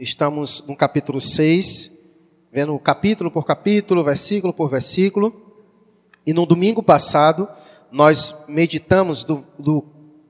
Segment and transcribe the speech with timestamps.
[0.00, 1.92] Estamos no capítulo 6,
[2.50, 5.30] vendo capítulo por capítulo, versículo por versículo.
[6.26, 7.46] E no domingo passado,
[7.92, 9.84] nós meditamos do, do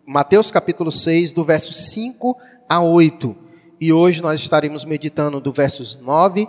[0.04, 2.36] Mateus capítulo 6, do verso 5
[2.68, 3.36] a 8.
[3.80, 6.48] E hoje nós estaremos meditando do versos 9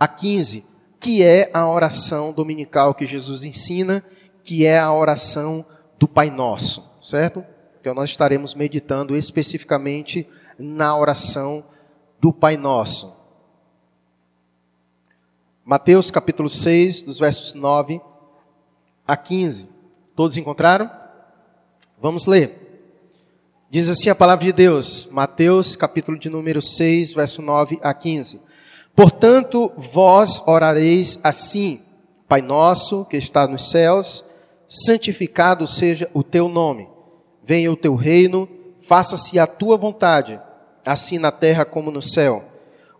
[0.00, 0.64] a 15,
[0.98, 4.02] que é a oração dominical que Jesus ensina,
[4.42, 5.62] que é a oração
[5.98, 7.44] do Pai Nosso, certo?
[7.78, 10.26] Então nós estaremos meditando especificamente
[10.58, 11.64] na oração
[12.22, 13.12] do Pai Nosso.
[15.64, 18.00] Mateus capítulo 6, dos versos 9
[19.04, 19.68] a 15.
[20.14, 20.88] Todos encontraram?
[22.00, 22.86] Vamos ler.
[23.68, 28.40] Diz assim a palavra de Deus, Mateus capítulo de número 6, verso 9 a 15.
[28.94, 31.80] Portanto, vós orareis assim:
[32.28, 34.24] Pai nosso que está nos céus,
[34.68, 36.88] santificado seja o teu nome.
[37.42, 38.48] Venha o teu reino,
[38.80, 40.40] faça-se a tua vontade
[40.84, 42.44] assim na terra como no céu.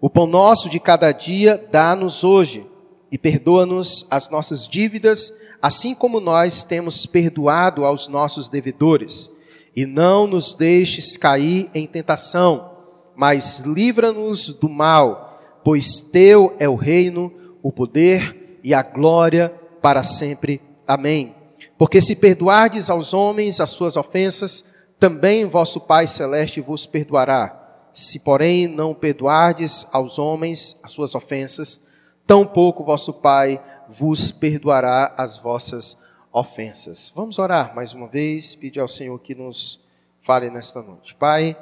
[0.00, 2.66] O pão nosso de cada dia dá-nos hoje
[3.10, 9.30] e perdoa-nos as nossas dívidas, assim como nós temos perdoado aos nossos devedores.
[9.76, 12.72] E não nos deixes cair em tentação,
[13.14, 20.02] mas livra-nos do mal, pois teu é o reino, o poder e a glória para
[20.02, 20.60] sempre.
[20.86, 21.34] Amém.
[21.78, 24.64] Porque se perdoardes aos homens as suas ofensas,
[24.98, 27.61] também vosso Pai celeste vos perdoará.
[27.92, 31.80] Se, porém, não perdoardes aos homens as suas ofensas,
[32.26, 35.98] tampouco vosso Pai vos perdoará as vossas
[36.32, 37.12] ofensas.
[37.14, 39.80] Vamos orar mais uma vez, pedir ao Senhor que nos
[40.22, 41.14] fale nesta noite.
[41.14, 41.56] Pai,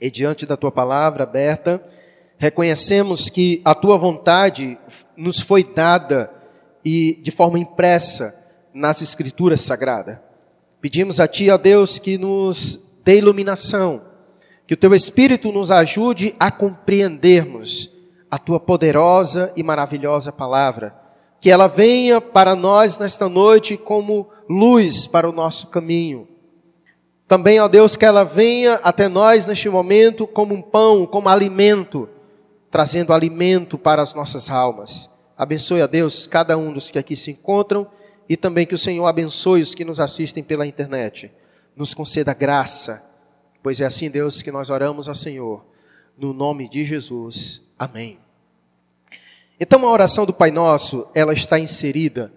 [0.00, 1.82] e diante da tua palavra aberta,
[2.38, 4.78] reconhecemos que a tua vontade
[5.16, 6.32] nos foi dada
[6.84, 8.36] e de forma impressa
[8.72, 10.18] nas escrituras sagradas.
[10.80, 14.11] Pedimos a ti, ó Deus, que nos dê iluminação
[14.72, 17.90] que o teu Espírito nos ajude a compreendermos
[18.30, 20.96] a tua poderosa e maravilhosa palavra.
[21.42, 26.26] Que ela venha para nós nesta noite como luz para o nosso caminho.
[27.28, 32.08] Também, ó Deus, que ela venha até nós neste momento como um pão, como alimento,
[32.70, 35.10] trazendo alimento para as nossas almas.
[35.36, 37.86] Abençoe, a Deus, cada um dos que aqui se encontram
[38.26, 41.30] e também que o Senhor abençoe os que nos assistem pela internet.
[41.76, 43.11] Nos conceda graça
[43.62, 45.64] Pois é assim, Deus, que nós oramos ao Senhor,
[46.18, 47.62] no nome de Jesus.
[47.78, 48.18] Amém.
[49.60, 52.32] Então, a oração do Pai Nosso, ela está inserida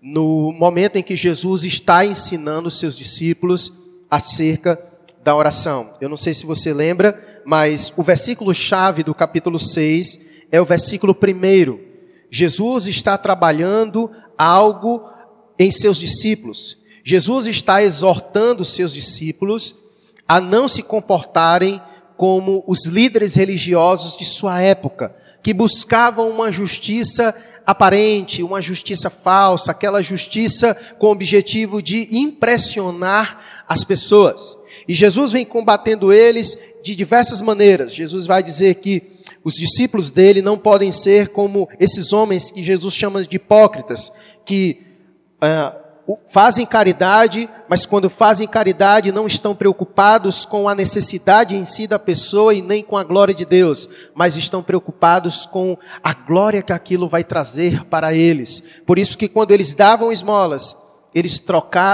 [0.00, 3.74] no momento em que Jesus está ensinando os seus discípulos
[4.10, 4.82] acerca
[5.22, 5.92] da oração.
[6.00, 10.18] Eu não sei se você lembra, mas o versículo chave do capítulo 6
[10.50, 11.78] é o versículo primeiro.
[12.30, 15.06] Jesus está trabalhando algo
[15.58, 16.78] em seus discípulos.
[17.04, 19.76] Jesus está exortando os seus discípulos
[20.30, 21.82] a não se comportarem
[22.16, 27.34] como os líderes religiosos de sua época, que buscavam uma justiça
[27.66, 34.56] aparente, uma justiça falsa, aquela justiça com o objetivo de impressionar as pessoas.
[34.86, 37.92] E Jesus vem combatendo eles de diversas maneiras.
[37.92, 39.02] Jesus vai dizer que
[39.42, 44.12] os discípulos dele não podem ser como esses homens que Jesus chama de hipócritas,
[44.44, 44.80] que
[45.42, 45.79] uh,
[46.28, 51.98] fazem caridade, mas quando fazem caridade não estão preocupados com a necessidade em si da
[51.98, 56.72] pessoa e nem com a glória de Deus, mas estão preocupados com a glória que
[56.72, 58.62] aquilo vai trazer para eles.
[58.86, 60.76] Por isso que quando eles davam esmolas,
[61.14, 61.42] eles,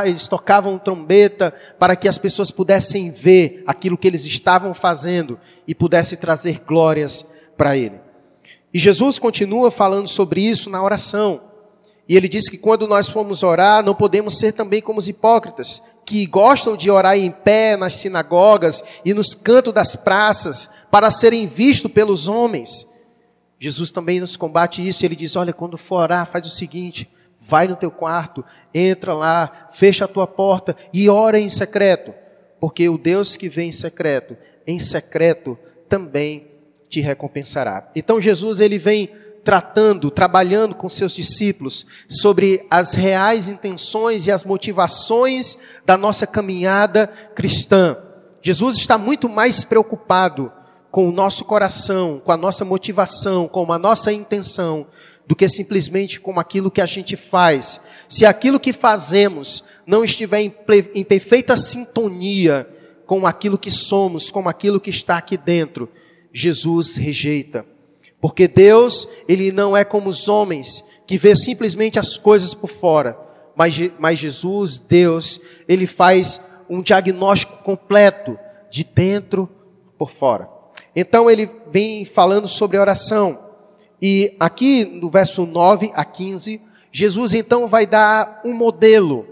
[0.05, 5.75] eles tocavam trombeta para que as pessoas pudessem ver aquilo que eles estavam fazendo e
[5.75, 7.25] pudessem trazer glórias
[7.57, 8.01] para ele.
[8.73, 11.46] E Jesus continua falando sobre isso na oração.
[12.09, 15.83] E ele diz que quando nós formos orar, não podemos ser também como os hipócritas,
[16.05, 21.47] que gostam de orar em pé nas sinagogas e nos cantos das praças, para serem
[21.47, 22.87] vistos pelos homens.
[23.59, 27.67] Jesus também nos combate isso, ele diz: olha, quando for orar, faz o seguinte, vai
[27.67, 32.15] no teu quarto, entra lá, fecha a tua porta e ora em secreto,
[32.61, 35.59] porque o Deus que vem em secreto, em secreto
[35.89, 36.49] também
[36.89, 37.91] te recompensará.
[37.95, 39.11] Então Jesus ele vem
[39.47, 47.07] tratando, trabalhando com seus discípulos sobre as reais intenções e as motivações da nossa caminhada
[47.33, 47.97] cristã.
[48.43, 50.53] Jesus está muito mais preocupado
[50.91, 54.89] com o nosso coração, com a nossa motivação, com a nossa intenção,
[55.29, 57.81] do que simplesmente com aquilo que a gente faz.
[58.09, 60.53] Se aquilo que fazemos não estiver em,
[60.93, 62.69] em perfeita sintonia
[63.07, 65.89] com aquilo que somos, com aquilo que está aqui dentro,
[66.33, 67.76] Jesus rejeita.
[68.21, 73.19] Porque Deus, Ele não é como os homens, que vê simplesmente as coisas por fora.
[73.55, 78.39] Mas, mas Jesus, Deus, Ele faz um diagnóstico completo,
[78.71, 79.49] de dentro
[79.97, 80.49] por fora.
[80.95, 83.39] Então ele vem falando sobre oração.
[84.01, 86.61] E aqui no verso 9 a 15,
[86.93, 89.27] Jesus então vai dar um modelo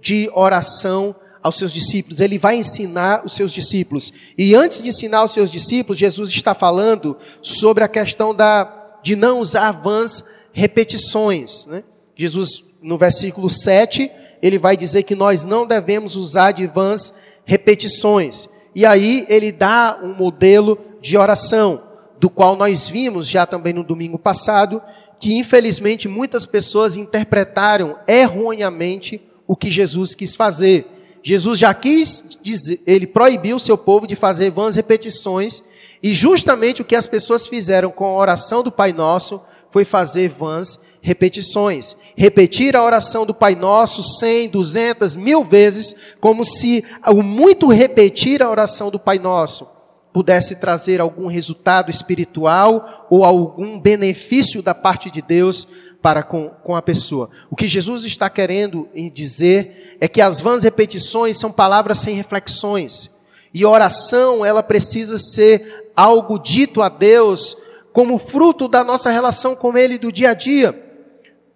[0.00, 2.20] de oração aos seus discípulos.
[2.20, 4.12] Ele vai ensinar os seus discípulos.
[4.36, 9.16] E antes de ensinar os seus discípulos, Jesus está falando sobre a questão da, de
[9.16, 11.66] não usar vãs repetições.
[11.66, 11.84] Né?
[12.16, 14.10] Jesus, no versículo 7,
[14.42, 17.12] ele vai dizer que nós não devemos usar de vãs
[17.44, 18.48] repetições.
[18.74, 21.82] E aí ele dá um modelo de oração,
[22.20, 24.82] do qual nós vimos já também no domingo passado,
[25.18, 30.97] que infelizmente muitas pessoas interpretaram erroneamente o que Jesus quis fazer.
[31.22, 35.62] Jesus já quis dizer, ele proibiu o seu povo de fazer vãs repetições,
[36.02, 40.28] e justamente o que as pessoas fizeram com a oração do Pai Nosso foi fazer
[40.28, 41.96] vãs repetições.
[42.16, 48.42] Repetir a oração do Pai Nosso cem, duzentas, mil vezes, como se o muito repetir
[48.42, 49.68] a oração do Pai Nosso
[50.12, 55.68] pudesse trazer algum resultado espiritual ou algum benefício da parte de Deus
[56.02, 57.30] para com, com a pessoa.
[57.50, 63.10] O que Jesus está querendo dizer é que as vãs repetições são palavras sem reflexões.
[63.52, 67.56] E oração, ela precisa ser algo dito a Deus
[67.92, 70.72] como fruto da nossa relação com Ele do dia a dia.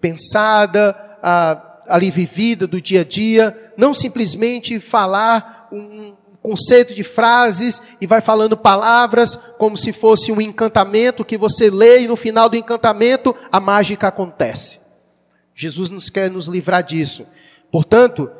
[0.00, 0.96] Pensada,
[1.86, 8.20] ali vivida do dia a dia, não simplesmente falar um, conceito de frases e vai
[8.20, 13.34] falando palavras como se fosse um encantamento que você lê e no final do encantamento
[13.50, 14.80] a mágica acontece.
[15.54, 17.26] Jesus nos quer nos livrar disso.
[17.70, 18.30] Portanto,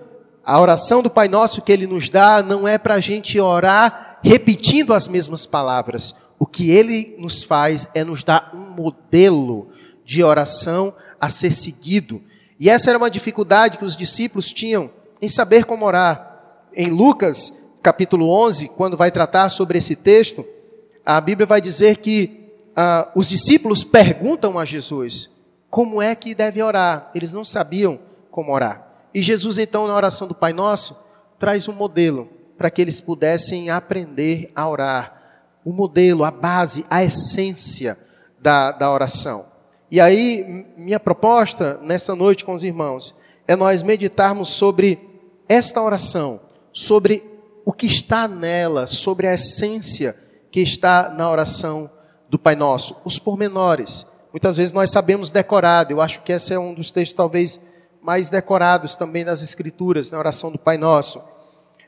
[0.44, 4.19] a oração do Pai Nosso que Ele nos dá não é para a gente orar
[4.22, 6.14] repetindo as mesmas palavras.
[6.38, 9.69] O que Ele nos faz é nos dar um modelo
[10.05, 12.20] de oração a ser seguido.
[12.58, 14.90] E essa era uma dificuldade que os discípulos tinham
[15.20, 16.31] em saber como orar.
[16.75, 17.52] Em Lucas,
[17.82, 20.46] capítulo 11, quando vai tratar sobre esse texto,
[21.05, 25.29] a Bíblia vai dizer que ah, os discípulos perguntam a Jesus
[25.69, 27.11] como é que deve orar.
[27.14, 27.99] Eles não sabiam
[28.31, 28.87] como orar.
[29.12, 30.96] E Jesus, então, na oração do Pai Nosso,
[31.38, 35.20] traz um modelo para que eles pudessem aprender a orar.
[35.64, 37.99] O modelo, a base, a essência
[38.40, 39.46] da, da oração.
[39.90, 43.14] E aí, minha proposta nessa noite com os irmãos
[43.46, 44.99] é nós meditarmos sobre
[45.49, 46.40] esta oração,
[46.73, 47.31] sobre
[47.64, 50.16] o que está nela, sobre a essência
[50.50, 51.90] que está na oração
[52.28, 54.06] do Pai Nosso, os pormenores.
[54.32, 57.60] Muitas vezes nós sabemos decorado, eu acho que esse é um dos textos talvez
[58.02, 61.22] mais decorados também das Escrituras, na oração do Pai Nosso.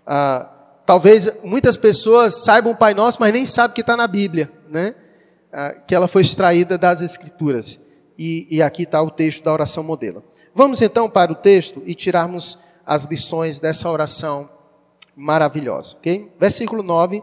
[0.07, 0.49] Ah,
[0.87, 4.95] talvez muitas pessoas saibam o Pai Nosso, mas nem sabem que está na Bíblia, né?
[5.53, 7.81] Ah, que ela foi extraída das Escrituras.
[8.17, 10.23] E, e aqui está o texto da oração modelo.
[10.55, 14.49] Vamos então para o texto e tirarmos as lições dessa oração
[15.17, 15.97] maravilhosa.
[15.97, 16.33] ok?
[16.39, 17.23] Versículo 9,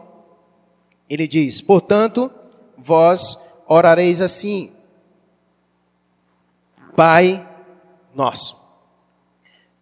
[1.08, 2.30] ele diz: Portanto,
[2.76, 4.72] vós orareis assim,
[6.94, 7.48] Pai
[8.14, 8.60] nosso.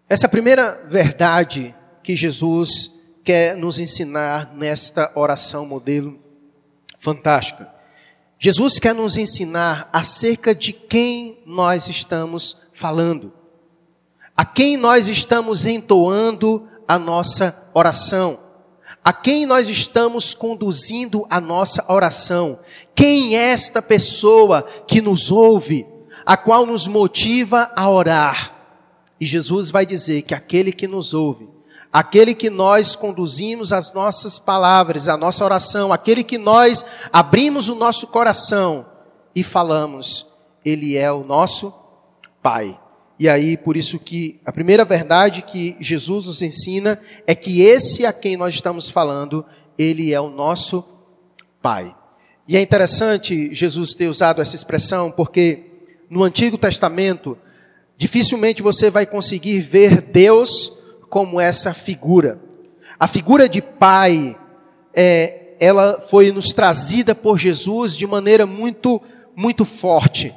[0.08, 2.92] Essa primeira verdade que Jesus
[3.24, 6.18] quer nos ensinar nesta oração modelo
[6.98, 7.72] fantástica.
[8.38, 13.32] Jesus quer nos ensinar acerca de quem nós estamos falando,
[14.36, 18.38] a quem nós estamos entoando a nossa oração?
[19.02, 22.58] A quem nós estamos conduzindo a nossa oração?
[22.94, 25.86] Quem é esta pessoa que nos ouve,
[26.26, 28.54] a qual nos motiva a orar?
[29.18, 31.48] E Jesus vai dizer que aquele que nos ouve,
[31.92, 37.74] aquele que nós conduzimos as nossas palavras, a nossa oração, aquele que nós abrimos o
[37.74, 38.86] nosso coração
[39.34, 40.26] e falamos,
[40.64, 41.74] ele é o nosso
[42.42, 42.78] Pai.
[43.20, 48.06] E aí, por isso que a primeira verdade que Jesus nos ensina é que esse
[48.06, 49.44] a quem nós estamos falando,
[49.76, 50.82] ele é o nosso
[51.60, 51.94] Pai.
[52.48, 55.64] E é interessante Jesus ter usado essa expressão, porque
[56.08, 57.36] no Antigo Testamento,
[57.94, 60.72] dificilmente você vai conseguir ver Deus
[61.10, 62.40] como essa figura.
[62.98, 64.34] A figura de Pai,
[64.94, 68.98] é, ela foi nos trazida por Jesus de maneira muito,
[69.36, 70.34] muito forte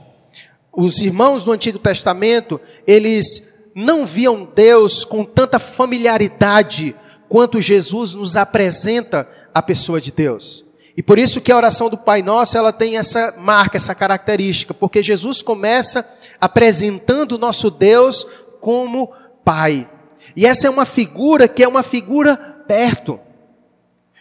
[0.75, 3.43] os irmãos do Antigo Testamento, eles
[3.75, 6.95] não viam Deus com tanta familiaridade
[7.29, 10.65] quanto Jesus nos apresenta a pessoa de Deus.
[10.95, 14.73] E por isso que a oração do Pai Nosso, ela tem essa marca, essa característica,
[14.73, 16.07] porque Jesus começa
[16.39, 18.27] apresentando o nosso Deus
[18.59, 19.11] como
[19.43, 19.89] Pai.
[20.35, 22.37] E essa é uma figura que é uma figura
[22.67, 23.19] perto.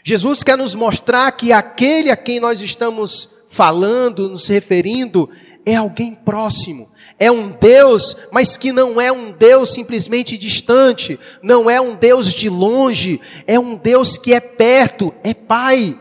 [0.02, 5.28] Jesus quer nos mostrar que aquele a quem nós estamos falando, nos referindo,
[5.64, 6.90] é alguém próximo.
[7.18, 12.32] É um Deus, mas que não é um Deus simplesmente distante, não é um Deus
[12.32, 15.98] de longe, é um Deus que é perto, é Pai.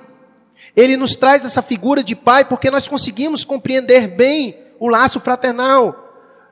[0.75, 6.01] Ele nos traz essa figura de pai porque nós conseguimos compreender bem o laço fraternal.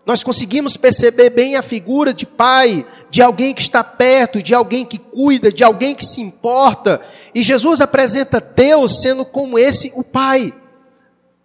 [0.05, 4.83] Nós conseguimos perceber bem a figura de pai, de alguém que está perto, de alguém
[4.85, 6.99] que cuida, de alguém que se importa.
[7.33, 10.53] E Jesus apresenta Deus sendo como esse o pai.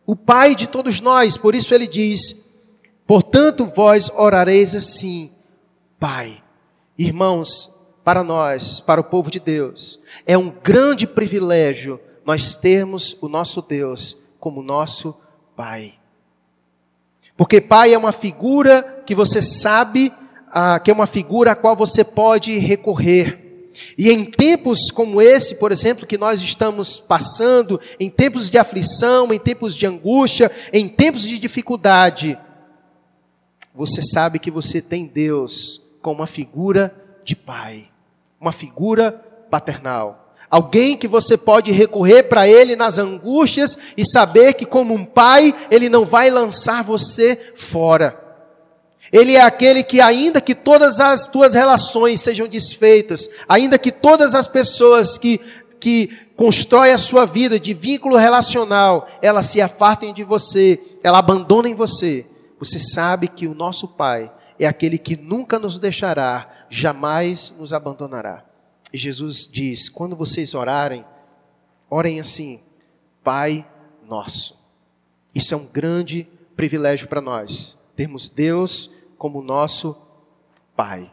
[0.06, 1.36] O pai de todos nós.
[1.36, 2.36] Por isso ele diz:
[3.06, 5.30] Portanto, vós orareis assim,
[5.98, 6.42] Pai.
[6.96, 7.72] Irmãos,
[8.04, 13.60] para nós, para o povo de Deus, é um grande privilégio nós termos o nosso
[13.62, 15.16] Deus como nosso
[15.56, 15.94] Pai.
[17.36, 20.12] Porque Pai é uma figura que você sabe,
[20.50, 23.43] ah, que é uma figura a qual você pode recorrer.
[23.96, 29.32] E em tempos como esse, por exemplo, que nós estamos passando, em tempos de aflição,
[29.32, 32.38] em tempos de angústia, em tempos de dificuldade,
[33.74, 37.88] você sabe que você tem Deus como uma figura de pai,
[38.40, 39.12] uma figura
[39.50, 40.34] paternal.
[40.48, 45.52] Alguém que você pode recorrer para ele nas angústias e saber que, como um pai,
[45.70, 48.23] ele não vai lançar você fora.
[49.14, 54.34] Ele é aquele que, ainda que todas as tuas relações sejam desfeitas, ainda que todas
[54.34, 55.38] as pessoas que,
[55.78, 61.76] que constroem a sua vida de vínculo relacional, elas se afastem de você, elas abandonem
[61.76, 62.26] você,
[62.58, 68.44] você sabe que o nosso Pai é aquele que nunca nos deixará, jamais nos abandonará.
[68.92, 71.04] E Jesus diz: quando vocês orarem,
[71.88, 72.58] orem assim,
[73.22, 73.64] Pai
[74.08, 74.58] nosso.
[75.32, 78.90] Isso é um grande privilégio para nós, termos Deus
[79.24, 79.96] como nosso
[80.76, 81.10] Pai.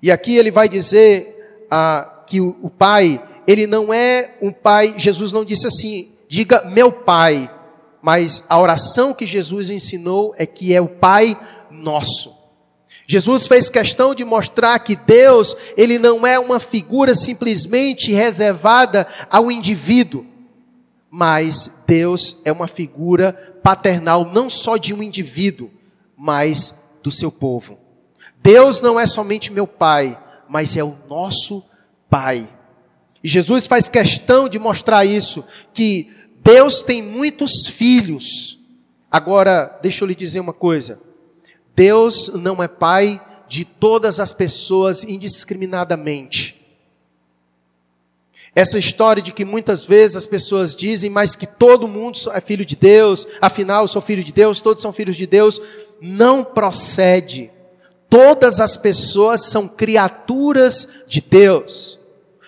[0.00, 4.94] E aqui ele vai dizer ah, que o, o Pai, ele não é um Pai,
[4.96, 7.52] Jesus não disse assim, diga meu Pai,
[8.00, 11.36] mas a oração que Jesus ensinou é que é o Pai
[11.68, 12.32] nosso.
[13.04, 19.50] Jesus fez questão de mostrar que Deus, ele não é uma figura simplesmente reservada ao
[19.50, 20.24] indivíduo,
[21.10, 25.68] mas Deus é uma figura paternal não só de um indivíduo,
[26.16, 27.78] mas do seu povo.
[28.42, 31.62] Deus não é somente meu pai, mas é o nosso
[32.08, 32.48] pai.
[33.22, 36.10] E Jesus faz questão de mostrar isso, que
[36.42, 38.58] Deus tem muitos filhos.
[39.10, 41.00] Agora, deixa eu lhe dizer uma coisa.
[41.74, 46.60] Deus não é pai de todas as pessoas indiscriminadamente.
[48.54, 52.64] Essa história de que muitas vezes as pessoas dizem, mas que todo mundo é filho
[52.64, 55.60] de Deus, afinal eu sou filho de Deus, todos são filhos de Deus,
[56.00, 57.50] não procede.
[58.08, 61.98] Todas as pessoas são criaturas de Deus.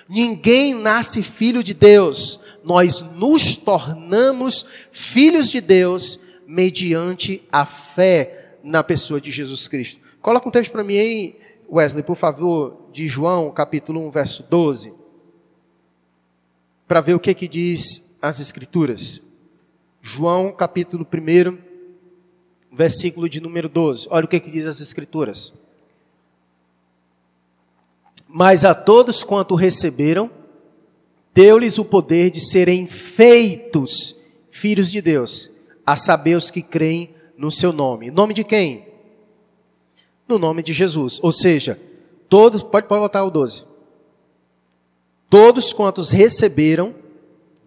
[0.09, 2.40] Ninguém nasce filho de Deus.
[2.64, 10.00] Nós nos tornamos filhos de Deus mediante a fé na pessoa de Jesus Cristo.
[10.21, 11.37] Coloca um texto para mim aí,
[11.71, 14.92] Wesley, por favor, de João, capítulo 1, verso 12.
[16.87, 19.23] Para ver o que que diz as escrituras.
[20.00, 21.72] João, capítulo 1,
[22.73, 24.09] versículo de número 12.
[24.11, 25.52] Olha o que que diz as escrituras.
[28.26, 30.31] Mas a todos quanto receberam,
[31.35, 34.17] deu-lhes o poder de serem feitos
[34.50, 35.50] filhos de Deus,
[35.85, 38.11] a saber os que creem no seu nome.
[38.11, 38.87] Nome de quem?
[40.26, 41.21] No nome de Jesus.
[41.23, 41.79] Ou seja,
[42.29, 43.64] todos, pode, pode botar o 12.
[45.29, 46.95] Todos quantos receberam,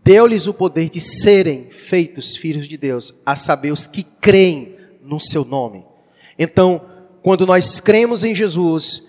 [0.03, 4.74] deu-lhes o poder de serem feitos filhos de Deus, a saber, os que creem
[5.05, 5.85] no seu nome.
[6.37, 6.81] Então,
[7.21, 9.03] quando nós cremos em Jesus,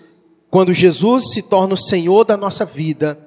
[0.49, 3.19] quando Jesus se torna o Senhor da nossa vida,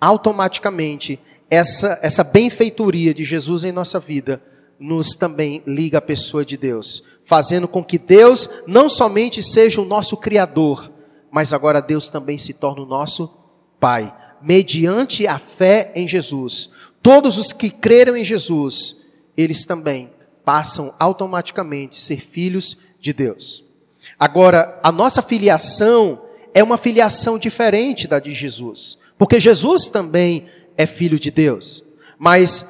[0.00, 1.18] automaticamente
[1.50, 4.42] essa, essa benfeitoria de Jesus em nossa vida
[4.78, 9.84] nos também liga à pessoa de Deus, fazendo com que Deus não somente seja o
[9.84, 10.92] nosso Criador,
[11.30, 13.30] mas agora Deus também se torne o nosso
[13.78, 16.70] Pai, mediante a fé em Jesus.
[17.02, 18.96] Todos os que creram em Jesus,
[19.36, 20.10] eles também
[20.46, 23.64] passam automaticamente a ser filhos de Deus.
[24.16, 26.22] Agora, a nossa filiação
[26.54, 31.82] é uma filiação diferente da de Jesus, porque Jesus também é filho de Deus,
[32.16, 32.64] mas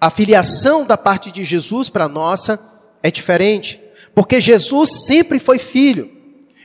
[0.00, 2.60] a filiação da parte de Jesus para a nossa
[3.02, 3.82] é diferente,
[4.14, 6.16] porque Jesus sempre foi filho.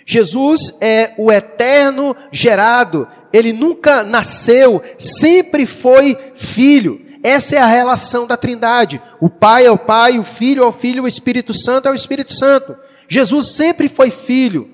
[0.06, 7.03] Jesus é o eterno gerado, ele nunca nasceu, sempre foi filho.
[7.24, 9.02] Essa é a relação da Trindade.
[9.22, 11.96] O Pai é o Pai, o Filho é o Filho, o Espírito Santo é o
[11.96, 12.76] Espírito Santo.
[13.08, 14.70] Jesus sempre foi filho,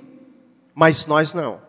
[0.74, 1.62] mas nós não.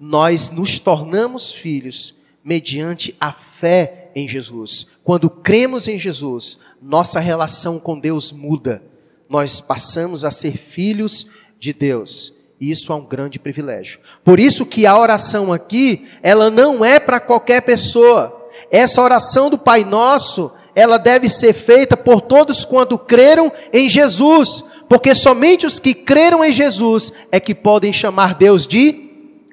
[0.00, 4.86] Nós nos tornamos filhos mediante a fé em Jesus.
[5.04, 8.82] Quando cremos em Jesus, nossa relação com Deus muda.
[9.28, 11.26] Nós passamos a ser filhos
[11.58, 12.34] de Deus.
[12.60, 14.00] E isso é um grande privilégio.
[14.24, 18.37] Por isso que a oração aqui, ela não é para qualquer pessoa.
[18.70, 24.62] Essa oração do Pai Nosso, ela deve ser feita por todos quando creram em Jesus,
[24.88, 28.92] porque somente os que creram em Jesus é que podem chamar Deus de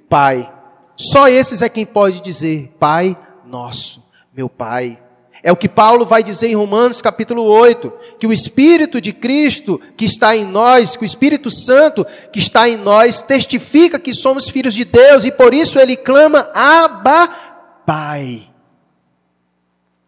[0.08, 0.52] Pai.
[0.96, 4.04] Só esses é quem pode dizer Pai Nosso,
[4.36, 5.00] meu Pai.
[5.44, 9.80] É o que Paulo vai dizer em Romanos capítulo 8, que o Espírito de Cristo
[9.96, 14.50] que está em nós, que o Espírito Santo que está em nós, testifica que somos
[14.50, 17.28] filhos de Deus e por isso ele clama Abba
[17.86, 18.55] Pai.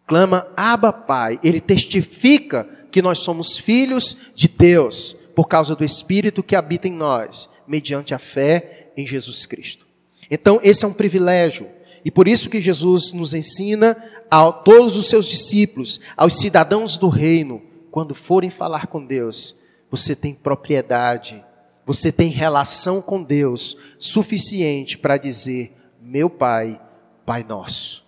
[0.08, 1.40] Clama Abba Pai.
[1.44, 6.94] Ele testifica que nós somos filhos de Deus por causa do Espírito que habita em
[6.94, 9.86] nós, mediante a fé em Jesus Cristo.
[10.32, 11.70] Então, esse é um privilégio.
[12.04, 17.10] E por isso que Jesus nos ensina a todos os seus discípulos, aos cidadãos do
[17.10, 17.62] reino,
[17.92, 19.56] quando forem falar com Deus,
[19.90, 21.44] você tem propriedade,
[21.86, 26.82] você tem relação com Deus suficiente para dizer: Meu Pai,
[27.26, 28.06] Pai Nosso.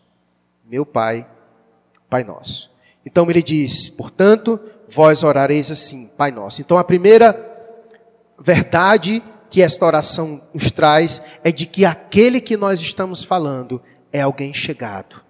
[0.66, 1.28] Meu Pai,
[2.10, 2.72] Pai Nosso.
[3.06, 6.62] Então ele diz: Portanto, vós orareis assim, Pai Nosso.
[6.62, 7.46] Então a primeira
[8.40, 14.22] verdade que esta oração nos traz é de que aquele que nós estamos falando é
[14.22, 15.30] alguém chegado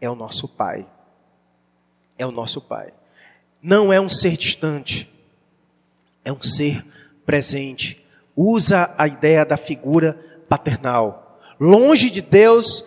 [0.00, 0.86] é o nosso Pai.
[2.16, 2.92] É o nosso Pai.
[3.62, 5.10] Não é um ser distante,
[6.24, 6.84] é um ser
[7.26, 8.04] presente.
[8.36, 10.18] Usa a ideia da figura
[10.48, 11.40] paternal.
[11.58, 12.84] Longe de Deus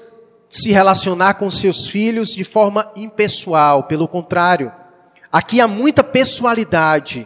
[0.52, 4.70] se relacionar com seus filhos de forma impessoal, pelo contrário,
[5.32, 7.26] aqui há muita pessoalidade.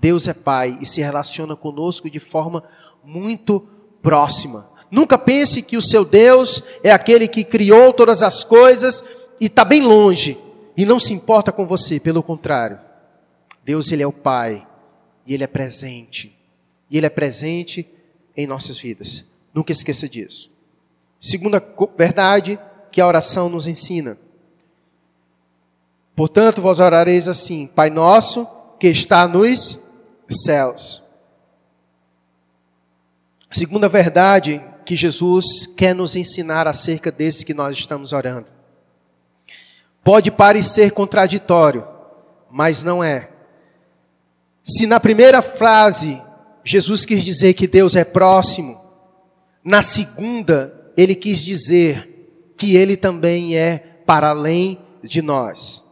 [0.00, 2.64] Deus é Pai e se relaciona conosco de forma
[3.04, 3.60] muito
[4.02, 4.68] próxima.
[4.90, 9.04] Nunca pense que o seu Deus é aquele que criou todas as coisas
[9.40, 10.36] e está bem longe
[10.76, 12.80] e não se importa com você, pelo contrário.
[13.64, 14.66] Deus, Ele é o Pai
[15.24, 16.36] e Ele é presente.
[16.90, 17.88] E Ele é presente
[18.36, 19.24] em nossas vidas.
[19.54, 20.55] Nunca esqueça disso.
[21.26, 21.60] Segunda
[21.98, 22.56] verdade
[22.92, 24.16] que a oração nos ensina.
[26.14, 28.46] Portanto, vós orareis assim: Pai nosso
[28.78, 29.80] que está nos
[30.28, 31.02] céus.
[33.50, 38.46] Segunda verdade que Jesus quer nos ensinar acerca desse que nós estamos orando.
[40.04, 41.84] Pode parecer contraditório,
[42.48, 43.30] mas não é.
[44.62, 46.22] Se na primeira frase
[46.62, 48.80] Jesus quis dizer que Deus é próximo,
[49.64, 52.08] na segunda ele quis dizer
[52.56, 55.84] que ele também é para além de nós.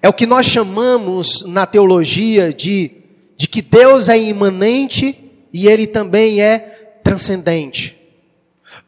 [0.00, 2.90] É o que nós chamamos na teologia de,
[3.36, 5.18] de que Deus é imanente
[5.52, 6.58] e ele também é
[7.02, 7.96] transcendente.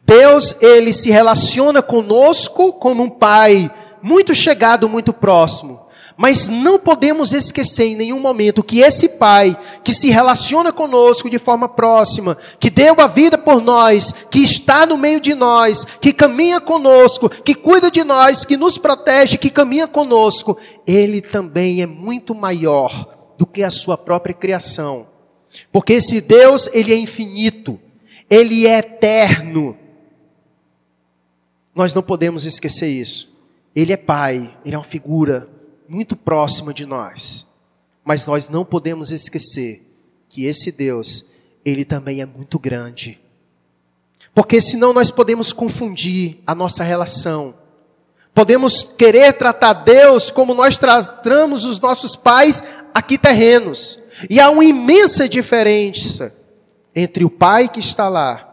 [0.05, 3.69] Deus, ele se relaciona conosco como um pai
[4.01, 5.86] muito chegado, muito próximo.
[6.17, 11.37] Mas não podemos esquecer em nenhum momento que esse Pai, que se relaciona conosco de
[11.37, 16.11] forma próxima, que deu a vida por nós, que está no meio de nós, que
[16.11, 21.85] caminha conosco, que cuida de nós, que nos protege, que caminha conosco, Ele também é
[21.85, 25.05] muito maior do que a sua própria criação.
[25.71, 27.79] Porque esse Deus, Ele é infinito,
[28.27, 29.77] Ele é eterno.
[31.75, 33.31] Nós não podemos esquecer isso.
[33.75, 35.47] Ele é pai, ele é uma figura
[35.87, 37.47] muito próxima de nós.
[38.03, 39.83] Mas nós não podemos esquecer
[40.29, 41.25] que esse Deus,
[41.65, 43.19] ele também é muito grande.
[44.33, 47.55] Porque senão nós podemos confundir a nossa relação.
[48.33, 53.99] Podemos querer tratar Deus como nós tratamos os nossos pais aqui terrenos.
[54.29, 56.33] E há uma imensa diferença
[56.95, 58.43] entre o pai que está lá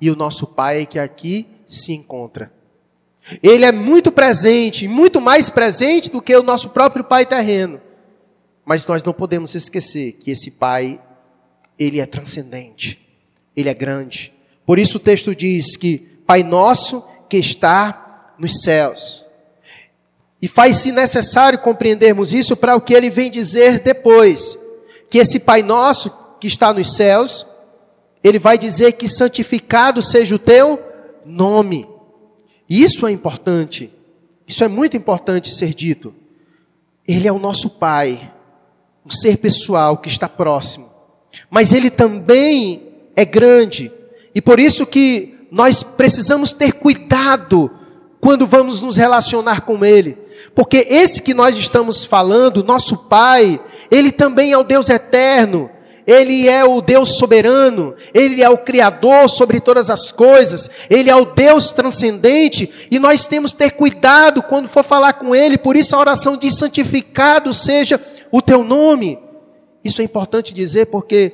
[0.00, 2.52] e o nosso pai que aqui se encontra.
[3.42, 7.80] Ele é muito presente, muito mais presente do que o nosso próprio Pai terreno.
[8.64, 11.00] Mas nós não podemos esquecer que esse Pai,
[11.78, 13.00] ele é transcendente,
[13.56, 14.32] ele é grande.
[14.66, 19.26] Por isso o texto diz que Pai nosso que está nos céus.
[20.40, 24.58] E faz-se necessário compreendermos isso para o que ele vem dizer depois,
[25.08, 27.46] que esse Pai nosso que está nos céus,
[28.24, 30.82] ele vai dizer que santificado seja o teu
[31.24, 31.91] nome.
[32.74, 33.92] Isso é importante.
[34.48, 36.14] Isso é muito importante ser dito.
[37.06, 38.32] Ele é o nosso Pai,
[39.04, 40.90] um ser pessoal que está próximo.
[41.50, 43.92] Mas ele também é grande.
[44.34, 47.70] E por isso que nós precisamos ter cuidado
[48.18, 50.16] quando vamos nos relacionar com ele.
[50.54, 55.68] Porque esse que nós estamos falando, nosso Pai, ele também é o Deus eterno.
[56.06, 61.14] Ele é o Deus soberano, Ele é o Criador sobre todas as coisas, Ele é
[61.16, 65.76] o Deus transcendente, e nós temos que ter cuidado quando for falar com Ele, por
[65.76, 69.18] isso a oração diz: santificado seja o teu nome.
[69.84, 71.32] Isso é importante dizer porque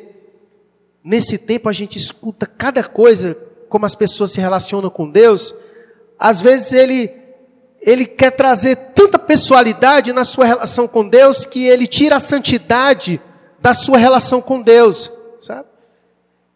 [1.02, 3.36] nesse tempo a gente escuta cada coisa,
[3.68, 5.54] como as pessoas se relacionam com Deus,
[6.18, 7.10] às vezes ele
[7.80, 13.20] ele quer trazer tanta pessoalidade na sua relação com Deus que ele tira a santidade
[13.60, 15.68] da sua relação com Deus, sabe?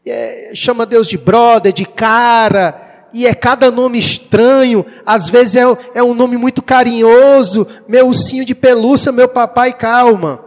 [0.05, 5.62] É, chama Deus de brother, de cara, e é cada nome estranho, às vezes é,
[5.95, 10.45] é um nome muito carinhoso, meu ursinho de pelúcia, meu papai, calma.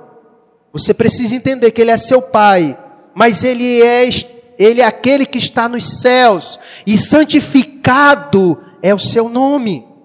[0.73, 2.77] Você precisa entender que ele é seu pai,
[3.13, 4.09] mas ele é,
[4.57, 9.95] ele é aquele que está nos céus, e santificado é o seu nome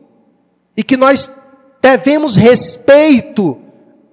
[0.76, 1.30] e que nós
[1.82, 3.60] devemos respeito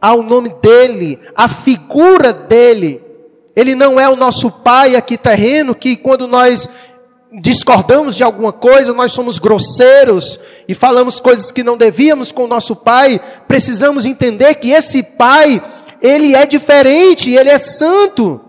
[0.02, 3.02] ao nome dele, à figura dele.
[3.56, 6.70] Ele não é o nosso pai aqui terreno que quando nós
[7.42, 12.48] discordamos de alguma coisa, nós somos grosseiros e falamos coisas que não devíamos com o
[12.48, 15.62] nosso pai, precisamos entender que esse pai,
[16.02, 18.42] ele é diferente, ele é santo.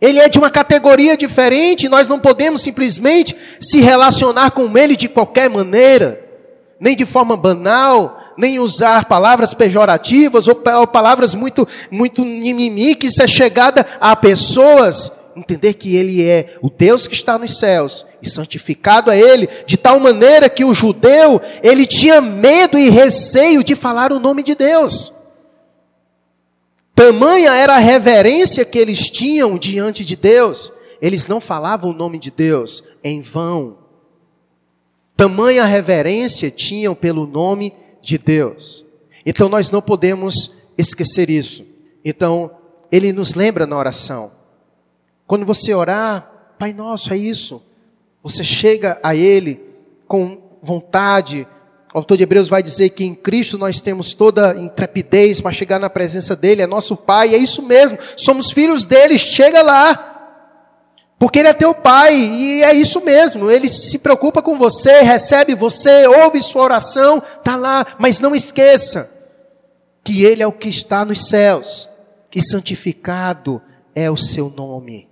[0.00, 5.08] Ele é de uma categoria diferente, nós não podemos simplesmente se relacionar com ele de
[5.08, 6.22] qualquer maneira
[6.82, 13.22] nem de forma banal, nem usar palavras pejorativas ou, palavras muito, muito mimimi, que isso
[13.22, 15.12] é chegada a pessoas.
[15.36, 19.76] Entender que Ele é o Deus que está nos céus e santificado a Ele, de
[19.76, 24.54] tal maneira que o judeu, ele tinha medo e receio de falar o nome de
[24.54, 25.12] Deus.
[26.94, 32.18] Tamanha era a reverência que eles tinham diante de Deus, eles não falavam o nome
[32.18, 33.78] de Deus em vão.
[35.16, 38.84] Tamanha reverência tinham pelo nome de Deus.
[39.24, 41.64] Então nós não podemos esquecer isso.
[42.04, 42.50] Então,
[42.90, 44.32] ele nos lembra na oração.
[45.26, 47.62] Quando você orar, Pai Nosso, é isso.
[48.22, 49.60] Você chega a Ele
[50.06, 51.46] com vontade.
[51.94, 55.78] O autor de Hebreus vai dizer que em Cristo nós temos toda intrepidez para chegar
[55.78, 57.98] na presença dEle, é nosso Pai, é isso mesmo.
[58.16, 60.21] Somos filhos dEle, chega lá.
[61.22, 65.54] Porque Ele é teu Pai, e é isso mesmo, Ele se preocupa com você, recebe
[65.54, 69.08] você, ouve sua oração, está lá, mas não esqueça
[70.02, 71.88] que Ele é o que está nos céus,
[72.28, 73.62] que santificado
[73.94, 75.08] é o seu nome.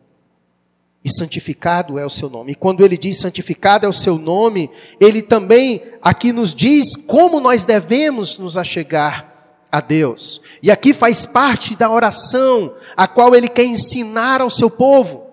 [1.04, 2.52] E santificado é o seu nome.
[2.52, 4.68] E quando ele diz santificado é o seu nome,
[5.00, 9.32] ele também aqui nos diz como nós devemos nos achegar
[9.70, 10.42] a Deus.
[10.60, 15.29] E aqui faz parte da oração a qual ele quer ensinar ao seu povo.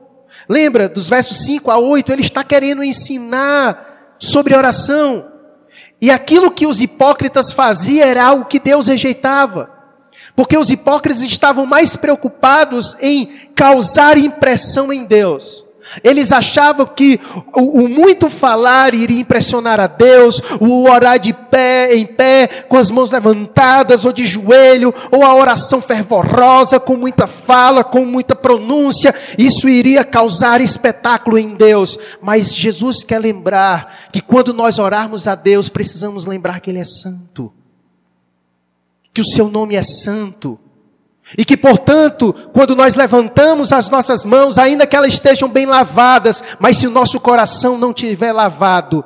[0.48, 2.12] Lembra dos versos 5 a 8?
[2.12, 5.32] Ele está querendo ensinar sobre oração.
[6.02, 9.70] E aquilo que os hipócritas faziam era algo que Deus rejeitava.
[10.36, 15.67] Porque os hipócritas estavam mais preocupados em causar impressão em Deus
[16.04, 17.20] eles achavam que
[17.56, 22.78] o, o, muito falar iria impressionar a Deus, o orar de pé, em pé, com
[22.78, 28.36] as mãos levantadas ou de joelho, ou a oração fervorosa, com muita fala, com muita
[28.36, 31.98] pronúncia, isso iria causar espetáculo em Deus.
[32.22, 36.86] Mas Jesus quer lembrar que quando nós orarmos a Deus, precisamos lembrar que Ele é
[36.86, 37.52] santo,
[39.14, 40.60] que o Seu nome é santo
[41.36, 46.44] e que, portanto, quando nós levantamos as nossas mãos, ainda que elas estejam bem lavadas,
[46.60, 49.04] mas se o nosso coração não tiver lavado,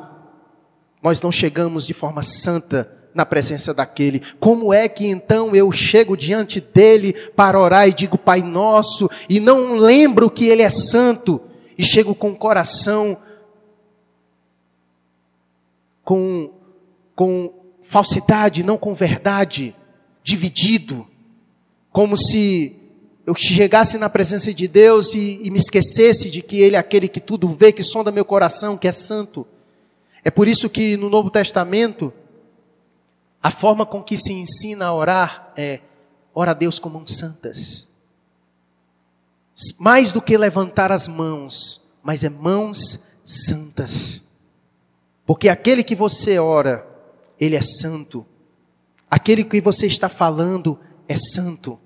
[1.02, 4.22] nós não chegamos de forma santa na presença daquele.
[4.40, 9.40] Como é que então eu chego diante dele para orar e digo Pai Nosso e
[9.40, 11.42] não lembro que ele é santo
[11.78, 13.18] e chego com o coração
[16.04, 16.52] com
[17.16, 17.54] com
[17.84, 19.76] falsidade, não com verdade,
[20.24, 21.06] dividido?
[21.92, 22.78] Como se
[23.26, 27.08] eu chegasse na presença de Deus e, e, me esquecesse de que Ele é aquele
[27.08, 29.46] que tudo vê, que sonda meu coração, que é santo.
[30.24, 32.14] É por isso que no Novo Testamento,
[33.42, 35.80] a forma com que se ensina a orar é
[36.34, 37.88] ora a Deus com mãos santas.
[39.78, 44.24] Mais do que levantar as mãos, mas é mãos santas.
[45.26, 46.88] Porque aquele que você ora,
[47.40, 48.26] ele é santo.
[49.10, 50.80] Aquele que você está falando
[51.12, 51.80] é santo.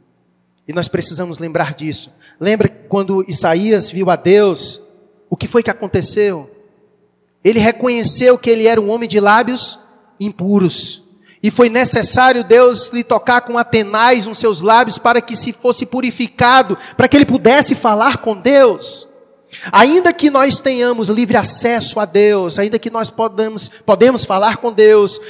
[0.67, 2.11] E nós precisamos lembrar disso.
[2.39, 4.81] Lembra quando Isaías viu a Deus,
[5.29, 6.49] o que foi que aconteceu?
[7.43, 9.79] Ele reconheceu que ele era um homem de lábios
[10.19, 11.03] impuros.
[11.43, 15.85] E foi necessário Deus lhe tocar com atenais nos seus lábios para que se fosse
[15.85, 19.07] purificado, para que ele pudesse falar com Deus.
[19.71, 24.71] Ainda que nós tenhamos livre acesso a Deus, ainda que nós podemos, podemos falar com
[24.71, 25.21] Deus,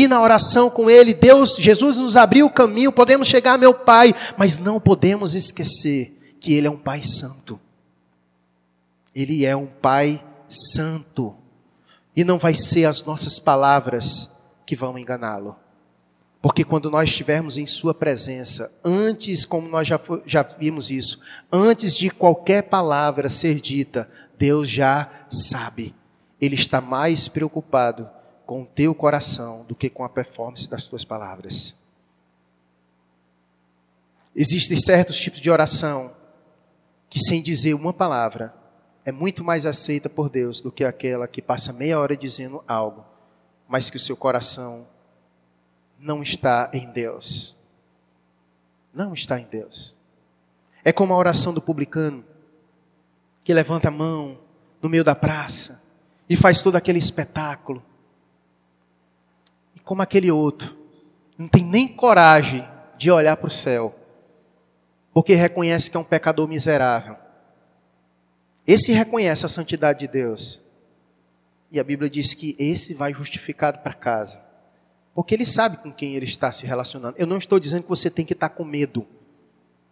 [0.00, 3.74] ir na oração com Ele, Deus, Jesus nos abriu o caminho, podemos chegar a meu
[3.74, 7.60] Pai, mas não podemos esquecer que Ele é um Pai Santo.
[9.14, 11.34] Ele é um Pai Santo.
[12.16, 14.30] E não vai ser as nossas palavras
[14.64, 15.56] que vão enganá-lo.
[16.40, 21.20] Porque quando nós estivermos em Sua presença, antes, como nós já, já vimos isso,
[21.52, 25.94] antes de qualquer palavra ser dita, Deus já sabe.
[26.40, 28.08] Ele está mais preocupado
[28.52, 31.74] com o teu coração do que com a performance das tuas palavras.
[34.36, 36.14] Existem certos tipos de oração
[37.08, 38.54] que, sem dizer uma palavra,
[39.06, 43.06] é muito mais aceita por Deus do que aquela que passa meia hora dizendo algo,
[43.66, 44.86] mas que o seu coração
[45.98, 47.56] não está em Deus.
[48.92, 49.96] Não está em Deus.
[50.84, 52.22] É como a oração do publicano,
[53.42, 54.38] que levanta a mão
[54.82, 55.80] no meio da praça
[56.28, 57.82] e faz todo aquele espetáculo.
[59.84, 60.76] Como aquele outro,
[61.36, 63.98] não tem nem coragem de olhar para o céu
[65.12, 67.16] porque reconhece que é um pecador miserável.
[68.66, 70.62] Esse reconhece a santidade de Deus.
[71.70, 74.42] E a Bíblia diz que esse vai justificado para casa.
[75.14, 77.16] Porque ele sabe com quem ele está se relacionando.
[77.18, 79.06] Eu não estou dizendo que você tem que estar com medo.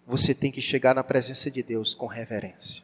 [0.06, 2.82] Você tem que chegar na presença de Deus com reverência.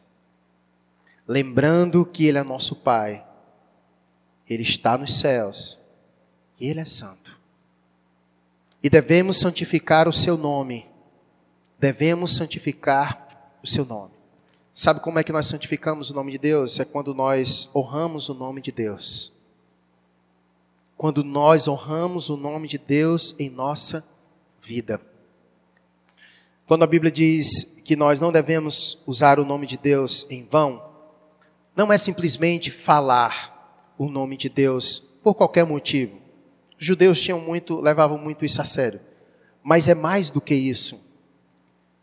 [1.26, 3.24] Lembrando que Ele é nosso Pai.
[4.48, 5.80] Ele está nos céus.
[6.60, 7.38] Ele é santo.
[8.82, 10.86] E devemos santificar o seu nome
[11.78, 14.14] devemos santificar o seu nome.
[14.72, 16.78] Sabe como é que nós santificamos o nome de Deus?
[16.78, 19.32] É quando nós honramos o nome de Deus.
[20.96, 24.04] Quando nós honramos o nome de Deus em nossa
[24.60, 25.00] vida.
[26.66, 30.82] Quando a Bíblia diz que nós não devemos usar o nome de Deus em vão,
[31.74, 36.25] não é simplesmente falar o nome de Deus por qualquer motivo.
[36.78, 39.00] Os judeus tinham muito, levavam muito isso a sério.
[39.62, 41.00] Mas é mais do que isso.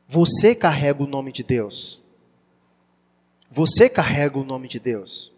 [0.08, 2.02] Você carrega o nome de Deus.
[3.50, 5.32] Você carrega o nome de Deus.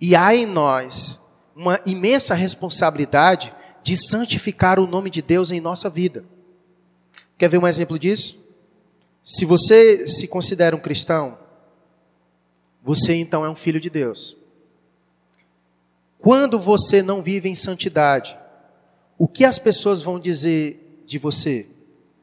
[0.00, 1.20] E há em nós
[1.54, 6.24] uma imensa responsabilidade de santificar o nome de Deus em nossa vida.
[7.38, 8.38] Quer ver um exemplo disso?
[9.22, 11.38] Se você se considera um cristão,
[12.82, 14.36] você então é um filho de Deus.
[16.18, 18.38] Quando você não vive em santidade,
[19.18, 21.66] o que as pessoas vão dizer de você?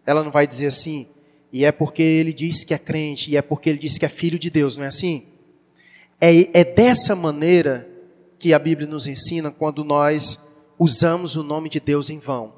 [0.06, 1.08] Ela não vai dizer assim,
[1.52, 4.10] e é porque ele diz que é crente, e é porque ele diz que é
[4.10, 5.24] filho de Deus, não é assim?
[6.20, 7.88] É, é dessa maneira
[8.38, 10.40] que a Bíblia nos ensina quando nós
[10.78, 12.54] usamos o nome de Deus em vão.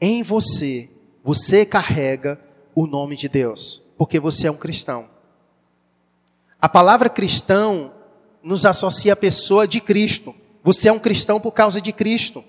[0.00, 0.88] Em você,
[1.22, 2.40] você carrega
[2.74, 5.08] o nome de Deus, porque você é um cristão.
[6.60, 7.92] A palavra cristão
[8.42, 10.34] nos associa à pessoa de Cristo.
[10.62, 12.44] Você é um cristão por causa de Cristo.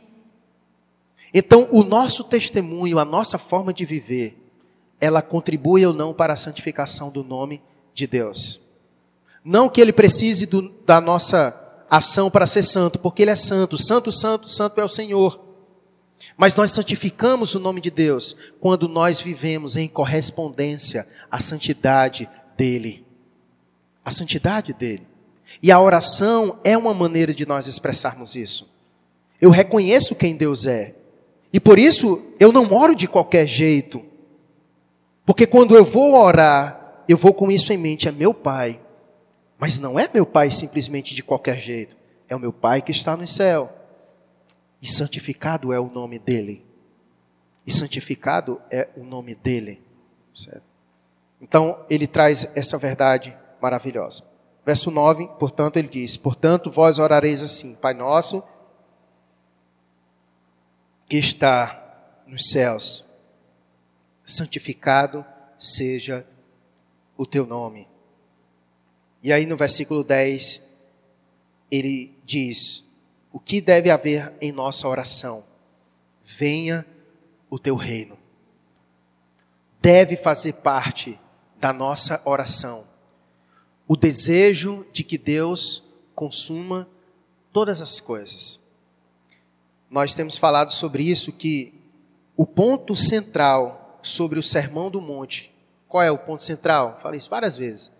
[1.33, 4.37] Então, o nosso testemunho, a nossa forma de viver,
[4.99, 7.61] ela contribui ou não para a santificação do nome
[7.93, 8.61] de Deus.
[9.43, 11.55] Não que ele precise do, da nossa
[11.89, 15.47] ação para ser santo, porque ele é santo, santo, santo, santo é o Senhor.
[16.35, 23.05] Mas nós santificamos o nome de Deus quando nós vivemos em correspondência à santidade dele.
[24.03, 25.07] A santidade dele.
[25.61, 28.69] E a oração é uma maneira de nós expressarmos isso.
[29.39, 30.95] Eu reconheço quem Deus é.
[31.57, 34.05] E por isso eu não oro de qualquer jeito.
[35.25, 38.79] Porque quando eu vou orar, eu vou com isso em mente, é meu Pai.
[39.57, 41.97] Mas não é meu Pai simplesmente de qualquer jeito.
[42.29, 43.75] É o meu Pai que está no céu.
[44.79, 46.63] E santificado é o nome dele.
[47.65, 49.81] E santificado é o nome dele.
[50.35, 50.61] Certo?
[51.41, 54.23] Então, ele traz essa verdade maravilhosa.
[54.63, 58.43] Verso 9, portanto, ele diz: Portanto, vós orareis assim, Pai nosso,
[61.07, 63.05] que está nos céus,
[64.25, 65.25] santificado
[65.57, 66.27] seja
[67.15, 67.87] o teu nome.
[69.23, 70.61] E aí no versículo 10,
[71.71, 72.83] ele diz:
[73.31, 75.43] O que deve haver em nossa oração?
[76.23, 76.85] Venha
[77.49, 78.17] o teu reino.
[79.81, 81.19] Deve fazer parte
[81.59, 82.85] da nossa oração
[83.87, 86.89] o desejo de que Deus consuma
[87.53, 88.59] todas as coisas.
[89.89, 91.73] Nós temos falado sobre isso que
[92.35, 95.53] o ponto central sobre o Sermão do Monte.
[95.87, 96.99] Qual é o ponto central?
[97.01, 97.91] Falei isso várias vezes.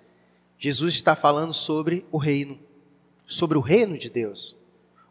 [0.59, 2.59] Jesus está falando sobre o reino,
[3.25, 4.55] sobre o reino de Deus.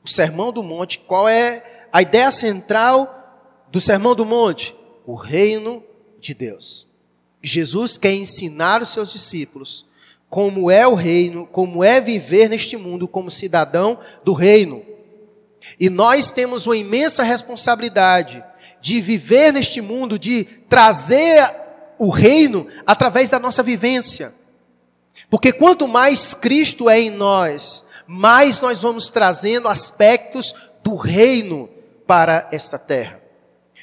[0.05, 4.75] O Sermão do Monte, qual é a ideia central do Sermão do Monte?
[5.07, 5.83] O reino
[6.21, 6.87] de Deus.
[7.43, 9.87] Jesus quer ensinar os seus discípulos
[10.29, 14.85] como é o reino, como é viver neste mundo como cidadão do reino.
[15.79, 18.43] E nós temos uma imensa responsabilidade
[18.81, 21.45] de viver neste mundo, de trazer
[21.99, 24.35] o reino através da nossa vivência.
[25.31, 31.69] Porque quanto mais Cristo é em nós, mais nós vamos trazendo aspectos do reino
[32.07, 33.21] para esta terra.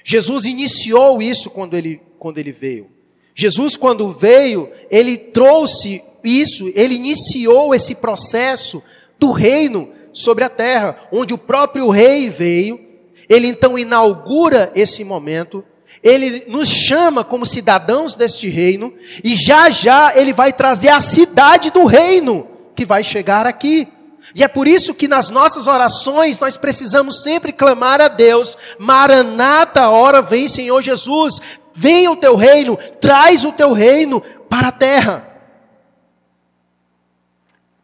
[0.04, 2.90] Jesus iniciou isso quando ele, quando ele veio.
[3.36, 8.82] Jesus, quando veio, ele trouxe isso, ele iniciou esse processo
[9.20, 12.80] do reino sobre a terra, onde o próprio rei veio,
[13.28, 15.64] ele então inaugura esse momento,
[16.04, 21.72] ele nos chama como cidadãos deste reino, e já já ele vai trazer a cidade
[21.72, 23.88] do reino, que vai chegar aqui.
[24.36, 29.90] E é por isso que nas nossas orações nós precisamos sempre clamar a Deus: Maranata,
[29.90, 31.40] hora vem, Senhor Jesus,
[31.74, 35.33] venha o teu reino, traz o teu reino para a terra.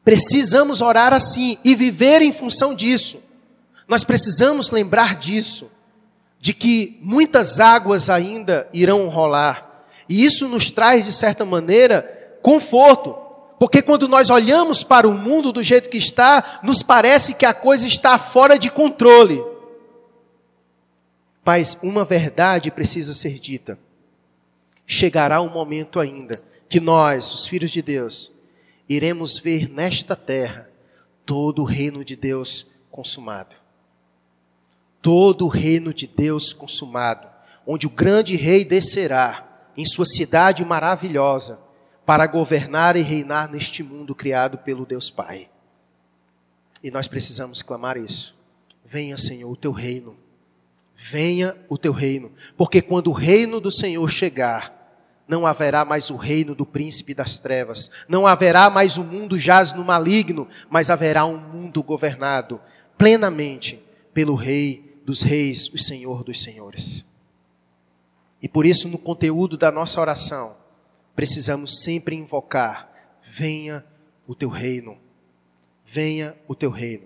[0.04, 3.22] Precisamos orar assim e viver em função disso.
[3.88, 5.70] Nós precisamos lembrar disso,
[6.40, 9.86] de que muitas águas ainda irão rolar.
[10.08, 13.16] E isso nos traz, de certa maneira, conforto.
[13.60, 17.54] Porque quando nós olhamos para o mundo do jeito que está, nos parece que a
[17.54, 19.44] coisa está fora de controle.
[21.44, 23.78] Mas uma verdade precisa ser dita.
[24.86, 28.32] Chegará um momento ainda que nós, os filhos de Deus,
[28.90, 30.68] iremos ver nesta terra
[31.26, 33.56] todo o reino de Deus consumado.
[35.00, 37.30] Todo o reino de Deus consumado,
[37.66, 39.48] onde o grande rei descerá
[39.78, 41.60] em sua cidade maravilhosa
[42.06, 45.48] para governar e reinar neste mundo criado pelo Deus Pai.
[46.84, 48.36] E nós precisamos clamar isso.
[48.84, 50.18] Venha, Senhor, o teu reino.
[50.96, 52.32] Venha o teu reino.
[52.58, 54.79] Porque quando o reino do Senhor chegar,
[55.30, 57.92] não haverá mais o reino do príncipe das trevas.
[58.08, 62.60] Não haverá mais o um mundo jaz no maligno, mas haverá um mundo governado
[62.98, 63.80] plenamente
[64.12, 67.06] pelo Rei dos Reis, o Senhor dos Senhores.
[68.42, 70.56] E por isso, no conteúdo da nossa oração,
[71.16, 72.90] precisamos sempre invocar:
[73.24, 73.86] venha
[74.26, 74.98] o teu reino,
[75.86, 77.04] venha o teu reino.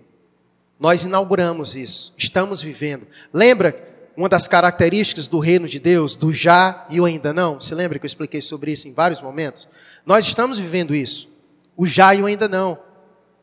[0.80, 3.06] Nós inauguramos isso, estamos vivendo.
[3.32, 7.60] Lembra uma das características do reino de Deus, do já e o ainda não?
[7.60, 9.68] Você lembra que eu expliquei sobre isso em vários momentos?
[10.06, 11.28] Nós estamos vivendo isso,
[11.76, 12.78] o já e o ainda não.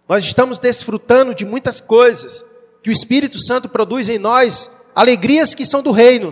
[0.07, 2.45] Nós estamos desfrutando de muitas coisas
[2.83, 6.29] que o Espírito Santo produz em nós, alegrias que são do reino.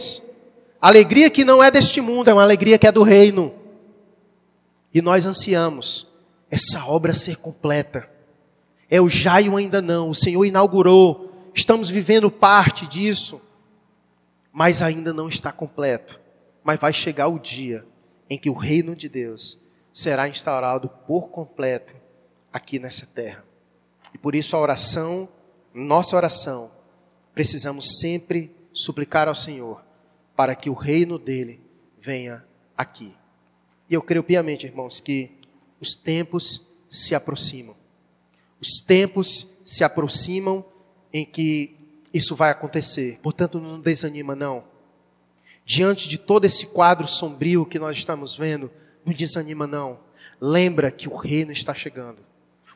[0.82, 3.54] Alegria que não é deste mundo, é uma alegria que é do reino.
[4.93, 6.08] E nós ansiamos
[6.49, 8.10] essa obra ser completa.
[8.89, 10.10] É o já e o ainda não.
[10.10, 11.32] O Senhor inaugurou.
[11.54, 13.39] Estamos vivendo parte disso.
[14.51, 16.19] Mas ainda não está completo.
[16.63, 17.85] Mas vai chegar o dia
[18.29, 19.59] em que o reino de Deus
[19.93, 21.95] será instaurado por completo
[22.51, 23.43] aqui nessa terra.
[24.13, 25.29] E por isso a oração,
[25.73, 26.71] nossa oração,
[27.33, 29.83] precisamos sempre suplicar ao Senhor
[30.35, 31.62] para que o reino dele
[31.99, 32.45] venha
[32.77, 33.15] aqui.
[33.89, 35.31] E eu creio piamente, irmãos, que
[35.81, 37.75] os tempos se aproximam.
[38.62, 40.65] Os tempos se aproximam
[41.13, 41.79] em que
[42.13, 43.19] isso vai acontecer.
[43.22, 44.63] Portanto, não desanima, não.
[45.65, 48.72] Diante de todo esse quadro sombrio que nós estamos vendo,
[49.06, 50.00] não desanima, não.
[50.41, 52.19] Lembra que o reino está chegando.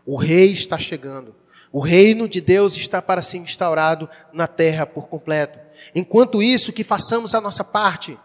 [0.06, 1.36] O rei está chegando.
[1.72, 5.58] O reino de Deus está para ser instaurado na terra por completo.
[5.96, 8.18] Enquanto isso, que façamos a nossa parte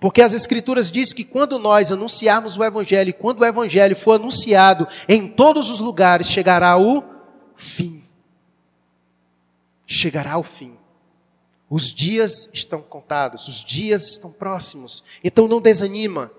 [0.00, 4.86] porque as Escrituras dizem que quando nós anunciarmos o Evangelho, quando o Evangelho for anunciado
[5.08, 7.02] em todos os lugares, chegará o
[7.56, 8.01] fim.
[9.92, 10.78] Chegará o fim.
[11.68, 15.04] Os dias estão contados, os dias estão próximos.
[15.22, 16.32] Então não desanima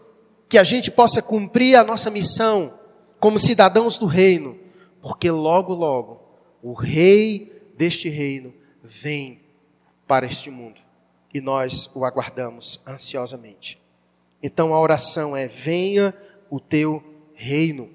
[0.49, 2.73] que a gente possa cumprir a nossa missão
[3.19, 4.57] como cidadãos do reino,
[5.01, 6.19] porque logo, logo,
[6.63, 8.51] o rei deste reino
[8.83, 9.39] vem
[10.07, 10.81] para este mundo
[11.31, 13.79] e nós o aguardamos ansiosamente.
[14.41, 16.11] Então a oração é: venha
[16.49, 17.03] o teu
[17.35, 17.91] reino.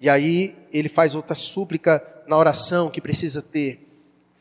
[0.00, 3.89] E aí ele faz outra súplica na oração que precisa ter: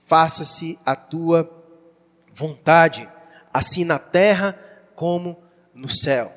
[0.09, 1.47] faça-se a tua
[2.33, 3.07] vontade,
[3.53, 4.59] assim na terra
[4.95, 5.37] como
[5.71, 6.33] no céu.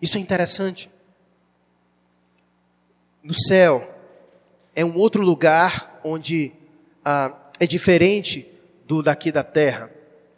[0.00, 0.90] Isso é interessante.
[3.22, 3.88] No céu
[4.74, 6.52] é um outro lugar onde
[7.04, 8.50] ah, é diferente
[8.84, 9.88] do daqui da terra.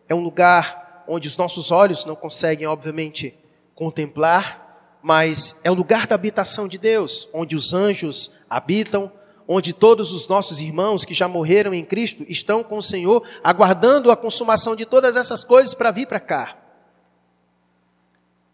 [0.07, 3.35] É um lugar onde os nossos olhos não conseguem, obviamente,
[3.75, 9.11] contemplar, mas é o lugar da habitação de Deus, onde os anjos habitam,
[9.47, 14.11] onde todos os nossos irmãos que já morreram em Cristo estão com o Senhor, aguardando
[14.11, 16.57] a consumação de todas essas coisas para vir para cá.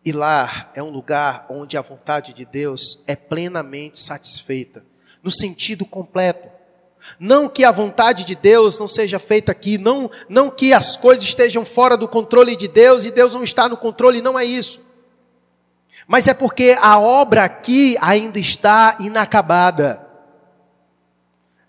[0.05, 4.85] E lá é um lugar onde a vontade de Deus é plenamente satisfeita,
[5.23, 6.49] no sentido completo.
[7.19, 11.25] Não que a vontade de Deus não seja feita aqui, não, não que as coisas
[11.25, 14.81] estejam fora do controle de Deus e Deus não está no controle, não é isso.
[16.07, 20.10] Mas é porque a obra aqui ainda está inacabada.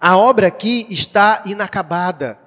[0.01, 2.39] A obra aqui está inacabada.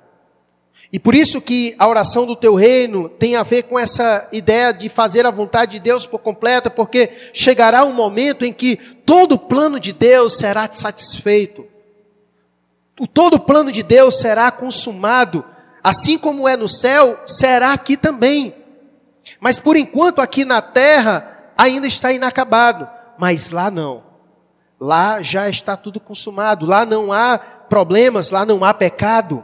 [0.92, 4.72] E por isso que a oração do teu reino tem a ver com essa ideia
[4.72, 9.32] de fazer a vontade de Deus por completa, porque chegará um momento em que todo
[9.32, 11.66] o plano de Deus será satisfeito.
[12.98, 15.44] o todo o plano de Deus será consumado,
[15.82, 18.55] assim como é no céu, será aqui também.
[19.40, 22.88] Mas por enquanto aqui na terra ainda está inacabado,
[23.18, 24.13] mas lá não.
[24.85, 29.43] Lá já está tudo consumado, lá não há problemas, lá não há pecado,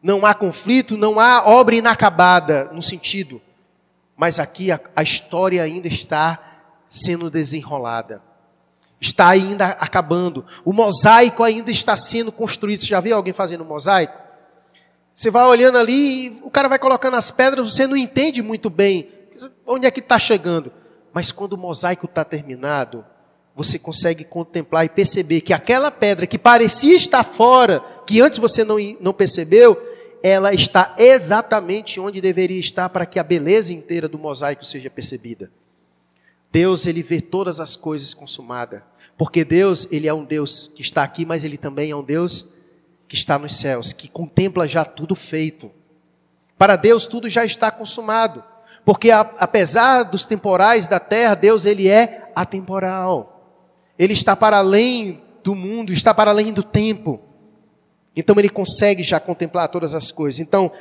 [0.00, 3.42] não há conflito, não há obra inacabada no sentido.
[4.16, 6.38] Mas aqui a, a história ainda está
[6.88, 8.22] sendo desenrolada
[9.00, 10.44] está ainda acabando.
[10.64, 12.80] O mosaico ainda está sendo construído.
[12.80, 14.18] Você já viu alguém fazendo mosaico?
[15.14, 19.10] Você vai olhando ali, o cara vai colocando as pedras, você não entende muito bem
[19.66, 20.72] onde é que está chegando.
[21.12, 23.04] Mas quando o mosaico está terminado,
[23.56, 28.62] você consegue contemplar e perceber que aquela pedra que parecia estar fora, que antes você
[28.62, 29.82] não, não percebeu,
[30.22, 35.50] ela está exatamente onde deveria estar para que a beleza inteira do mosaico seja percebida.
[36.52, 38.82] Deus, ele vê todas as coisas consumadas.
[39.16, 42.46] Porque Deus, ele é um Deus que está aqui, mas ele também é um Deus
[43.08, 45.70] que está nos céus, que contempla já tudo feito.
[46.58, 48.44] Para Deus tudo já está consumado.
[48.84, 53.35] Porque apesar dos temporais da terra, Deus ele é atemporal.
[53.98, 57.20] Ele está para além do mundo, está para além do tempo.
[58.14, 60.40] Então ele consegue já contemplar todas as coisas.
[60.40, 60.72] Então,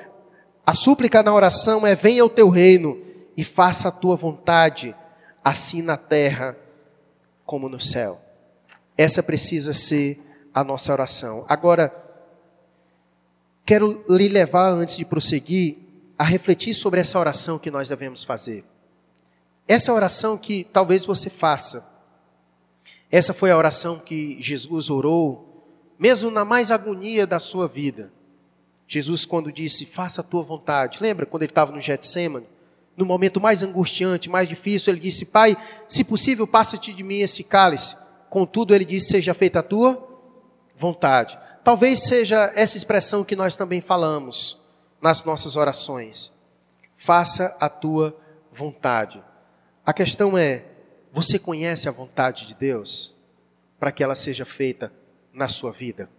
[0.65, 2.99] a súplica na oração é: venha o teu reino
[3.37, 4.95] e faça a tua vontade,
[5.43, 6.57] assim na terra
[7.45, 8.19] como no céu.
[8.97, 10.19] Essa precisa ser
[10.53, 11.45] a nossa oração.
[11.49, 11.93] Agora,
[13.65, 15.77] quero lhe levar, antes de prosseguir,
[16.17, 18.63] a refletir sobre essa oração que nós devemos fazer.
[19.67, 21.85] Essa oração que talvez você faça.
[23.15, 25.63] Essa foi a oração que Jesus orou,
[25.97, 28.11] mesmo na mais agonia da sua vida.
[28.85, 30.97] Jesus, quando disse, faça a tua vontade.
[30.99, 32.45] Lembra quando ele estava no Getsemane?
[32.97, 35.55] no momento mais angustiante, mais difícil, ele disse: Pai,
[35.87, 37.95] se possível, passa-te de mim esse cálice.
[38.29, 40.05] Contudo, ele disse: Seja feita a tua
[40.77, 41.39] vontade.
[41.63, 44.59] Talvez seja essa expressão que nós também falamos
[45.01, 46.33] nas nossas orações.
[46.97, 48.13] Faça a tua
[48.51, 49.23] vontade.
[49.85, 50.65] A questão é:
[51.15, 53.15] você conhece a vontade de Deus
[53.79, 54.93] para que ela seja feita
[55.33, 56.09] na sua vida?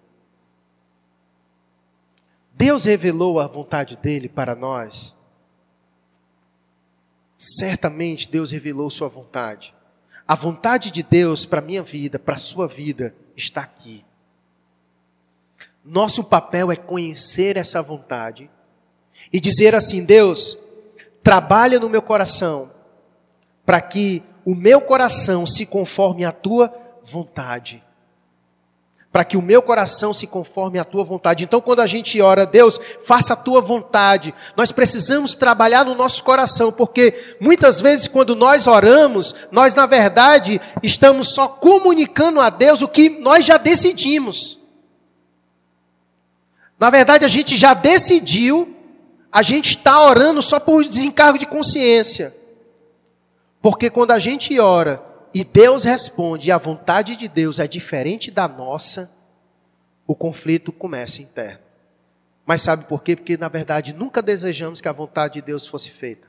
[2.52, 5.16] Deus revelou a vontade dele para nós
[7.36, 9.74] certamente Deus revelou sua vontade.
[10.26, 14.04] A vontade de Deus para minha vida, para sua vida, está aqui.
[15.84, 18.50] Nosso papel é conhecer essa vontade
[19.32, 20.58] e dizer assim: Deus,
[21.22, 22.72] trabalha no meu coração,
[23.64, 26.72] para que o meu coração se conforme à tua
[27.02, 27.84] vontade
[29.16, 31.42] para que o meu coração se conforme à tua vontade.
[31.42, 36.22] Então, quando a gente ora, Deus, faça a tua vontade, nós precisamos trabalhar no nosso
[36.22, 42.82] coração, porque muitas vezes, quando nós oramos, nós, na verdade, estamos só comunicando a Deus
[42.82, 44.60] o que nós já decidimos.
[46.78, 48.76] Na verdade, a gente já decidiu,
[49.32, 52.35] a gente está orando só por desencargo de consciência.
[53.66, 55.04] Porque quando a gente ora
[55.34, 59.10] e Deus responde, e a vontade de Deus é diferente da nossa,
[60.06, 61.64] o conflito começa interno.
[62.46, 63.16] Mas sabe por quê?
[63.16, 66.28] Porque na verdade nunca desejamos que a vontade de Deus fosse feita.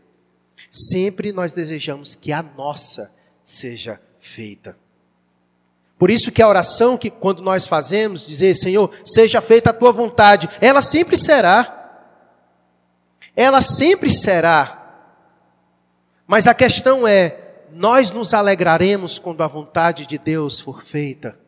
[0.72, 3.12] Sempre nós desejamos que a nossa
[3.44, 4.76] seja feita.
[5.96, 9.92] Por isso que a oração que quando nós fazemos, dizer, Senhor, seja feita a tua
[9.92, 12.02] vontade, ela sempre será.
[13.36, 14.77] Ela sempre será.
[16.28, 17.40] Mas a questão é,
[17.72, 21.40] nós nos alegraremos quando a vontade de Deus for feita.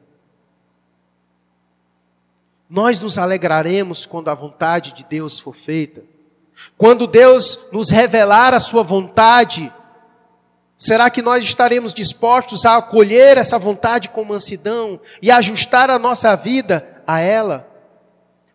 [2.70, 6.02] Nós nos alegraremos quando a vontade de Deus for feita.
[6.78, 9.74] Quando Deus nos revelar a sua vontade,
[10.78, 16.36] será que nós estaremos dispostos a acolher essa vontade com mansidão e ajustar a nossa
[16.36, 17.68] vida a ela?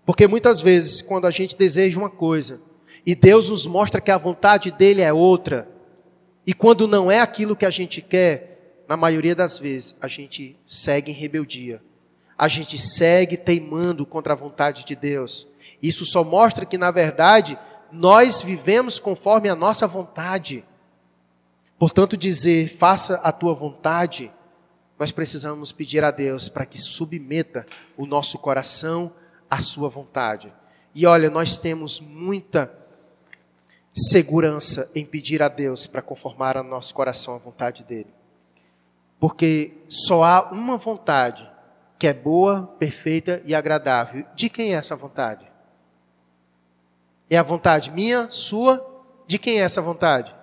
[0.07, 2.61] Porque muitas vezes, quando a gente deseja uma coisa
[3.05, 5.74] e Deus nos mostra que a vontade dele é outra,
[6.47, 10.59] e quando não é aquilo que a gente quer, na maioria das vezes, a gente
[10.67, 11.83] segue em rebeldia.
[12.37, 15.49] A gente segue teimando contra a vontade de Deus.
[15.83, 17.59] Isso só mostra que, na verdade,
[17.91, 20.65] nós vivemos conforme a nossa vontade.
[21.79, 24.31] Portanto, dizer, faça a tua vontade,
[24.99, 27.67] nós precisamos pedir a Deus para que submeta
[27.97, 29.13] o nosso coração
[29.49, 30.53] à sua vontade.
[30.95, 32.67] E olha, nós temos muita
[33.95, 38.13] segurança em pedir a Deus para conformar o nosso coração à vontade dele.
[39.21, 41.49] Porque só há uma vontade
[41.99, 44.27] que é boa, perfeita e agradável.
[44.35, 45.51] De quem é essa vontade?
[47.31, 48.85] É a vontade minha, sua?
[49.27, 50.35] De quem é essa vontade?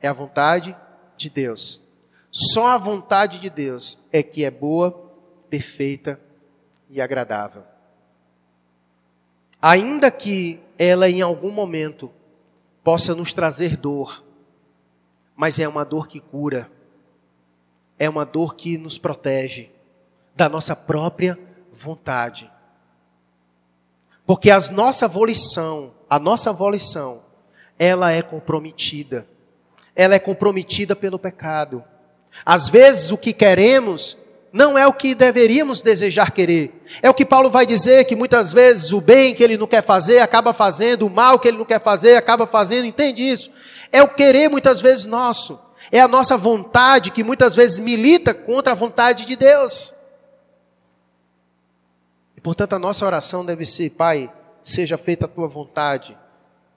[0.00, 0.76] É a vontade
[1.16, 1.82] de Deus.
[2.30, 5.10] Só a vontade de Deus é que é boa,
[5.48, 6.20] perfeita
[6.88, 7.64] e agradável.
[9.60, 12.10] ainda que ela em algum momento
[12.82, 14.24] possa nos trazer dor,
[15.36, 16.70] mas é uma dor que cura,
[17.98, 19.70] é uma dor que nos protege
[20.34, 21.38] da nossa própria
[21.72, 22.50] vontade.
[24.26, 27.22] Porque a nossa volição, a nossa volição,
[27.78, 29.26] ela é comprometida.
[29.94, 31.82] Ela é comprometida pelo pecado.
[32.44, 34.16] Às vezes o que queremos
[34.52, 36.82] não é o que deveríamos desejar querer.
[37.02, 39.82] É o que Paulo vai dizer que muitas vezes o bem que ele não quer
[39.82, 43.50] fazer acaba fazendo, o mal que ele não quer fazer acaba fazendo, entende isso?
[43.92, 45.58] É o querer muitas vezes nosso.
[45.92, 49.92] É a nossa vontade que muitas vezes milita contra a vontade de Deus.
[52.36, 54.32] E portanto a nossa oração deve ser, Pai,
[54.62, 56.16] seja feita a tua vontade,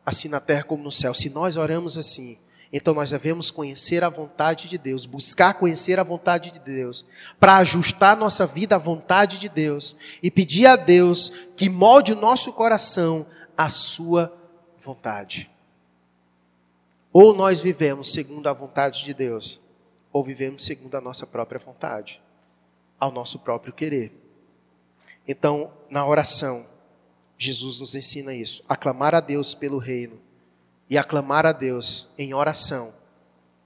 [0.05, 1.13] assim na terra como no céu.
[1.13, 2.37] Se nós oramos assim,
[2.75, 7.05] então nós devemos conhecer a vontade de Deus, buscar conhecer a vontade de Deus,
[7.39, 12.19] para ajustar nossa vida à vontade de Deus e pedir a Deus que molde o
[12.19, 14.35] nosso coração à sua
[14.83, 15.51] vontade.
[17.11, 19.61] Ou nós vivemos segundo a vontade de Deus,
[20.11, 22.19] ou vivemos segundo a nossa própria vontade,
[22.99, 24.11] ao nosso próprio querer.
[25.27, 26.65] Então, na oração,
[27.37, 30.22] Jesus nos ensina isso: aclamar a Deus pelo reino
[30.89, 32.93] e aclamar a Deus em oração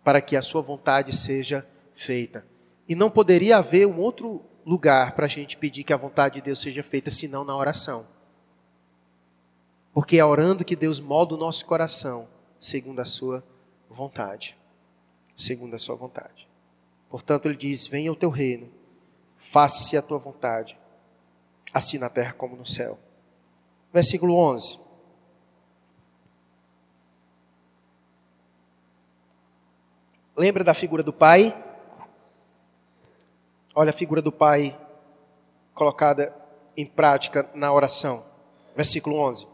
[0.03, 2.45] para que a sua vontade seja feita.
[2.87, 6.41] E não poderia haver um outro lugar para a gente pedir que a vontade de
[6.41, 8.07] Deus seja feita senão na oração.
[9.93, 12.27] Porque é orando que Deus molda o nosso coração
[12.59, 13.43] segundo a sua
[13.89, 14.57] vontade.
[15.35, 16.47] Segundo a sua vontade.
[17.09, 18.69] Portanto, ele diz: Venha o teu reino,
[19.37, 20.77] faça-se a tua vontade,
[21.73, 22.97] assim na terra como no céu.
[23.93, 24.79] Versículo 11.
[30.37, 31.51] Lembra da figura do pai?
[33.73, 34.79] Olha a figura do pai
[35.73, 36.31] colocada
[36.77, 38.23] em prática na oração.
[38.75, 39.47] Versículo 11.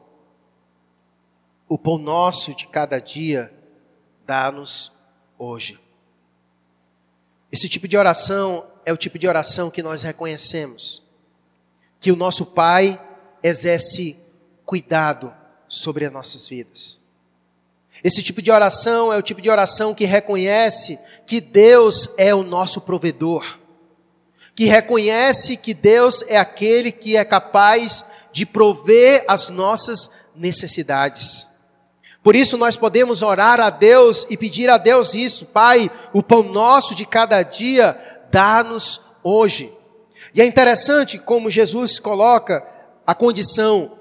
[1.69, 3.53] O pão nosso de cada dia
[4.25, 4.91] dá-nos
[5.37, 5.79] hoje.
[7.49, 11.01] Esse tipo de oração é o tipo de oração que nós reconhecemos.
[11.97, 13.01] Que o nosso Pai
[13.41, 14.19] exerce
[14.65, 15.33] cuidado
[15.65, 17.02] sobre as nossas vidas.
[18.01, 22.43] Esse tipo de oração é o tipo de oração que reconhece que Deus é o
[22.43, 23.59] nosso provedor,
[24.55, 31.47] que reconhece que Deus é aquele que é capaz de prover as nossas necessidades.
[32.23, 36.41] Por isso nós podemos orar a Deus e pedir a Deus isso, Pai, o pão
[36.41, 37.99] nosso de cada dia,
[38.31, 39.73] dá-nos hoje.
[40.33, 42.65] E é interessante como Jesus coloca
[43.05, 43.97] a condição,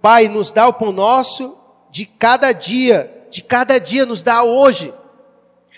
[0.00, 1.56] Pai, nos dá o pão nosso
[1.90, 4.94] de cada dia, de cada dia nos dá hoje.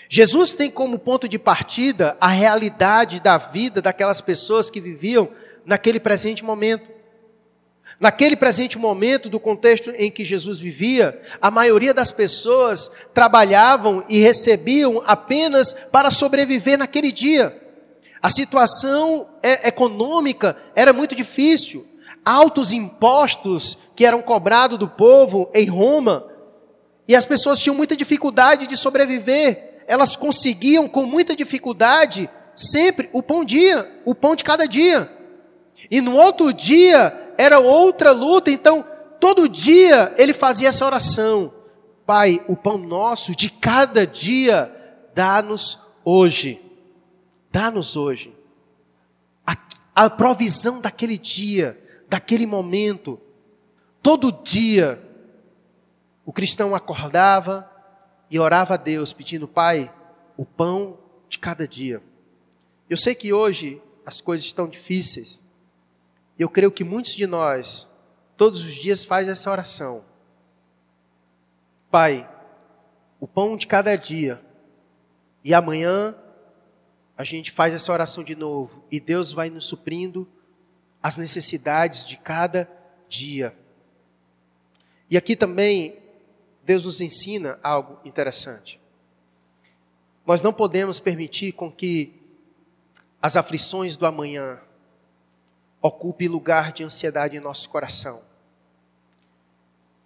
[0.07, 5.27] Jesus tem como ponto de partida a realidade da vida daquelas pessoas que viviam
[5.65, 6.89] naquele presente momento.
[7.99, 14.19] Naquele presente momento do contexto em que Jesus vivia, a maioria das pessoas trabalhavam e
[14.19, 17.61] recebiam apenas para sobreviver naquele dia.
[18.21, 21.85] A situação é, econômica era muito difícil.
[22.23, 26.29] Altos impostos que eram cobrados do povo em Roma
[27.09, 29.81] e as pessoas tinham muita dificuldade de sobreviver.
[29.87, 35.11] Elas conseguiam com muita dificuldade sempre o pão dia, o pão de cada dia.
[35.89, 38.85] E no outro dia era outra luta, então
[39.19, 41.51] todo dia ele fazia essa oração.
[42.05, 44.71] Pai, o pão nosso de cada dia
[45.15, 46.61] dá-nos hoje.
[47.51, 48.37] Dá-nos hoje.
[49.47, 49.57] A,
[49.95, 51.75] a provisão daquele dia,
[52.07, 53.19] daquele momento.
[53.99, 55.08] Todo dia
[56.29, 57.67] o cristão acordava
[58.29, 59.91] e orava a Deus, pedindo, Pai,
[60.37, 62.03] o pão de cada dia.
[62.87, 65.43] Eu sei que hoje as coisas estão difíceis.
[66.37, 67.89] Eu creio que muitos de nós,
[68.37, 70.05] todos os dias, faz essa oração.
[71.89, 72.29] Pai,
[73.19, 74.39] o pão de cada dia.
[75.43, 76.15] E amanhã
[77.17, 78.83] a gente faz essa oração de novo.
[78.91, 80.29] E Deus vai nos suprindo
[81.01, 82.69] as necessidades de cada
[83.09, 83.57] dia.
[85.09, 85.98] E aqui também
[86.63, 88.79] Deus nos ensina algo interessante.
[90.25, 92.13] Nós não podemos permitir com que
[93.21, 94.61] as aflições do amanhã
[95.81, 98.21] ocupe lugar de ansiedade em nosso coração.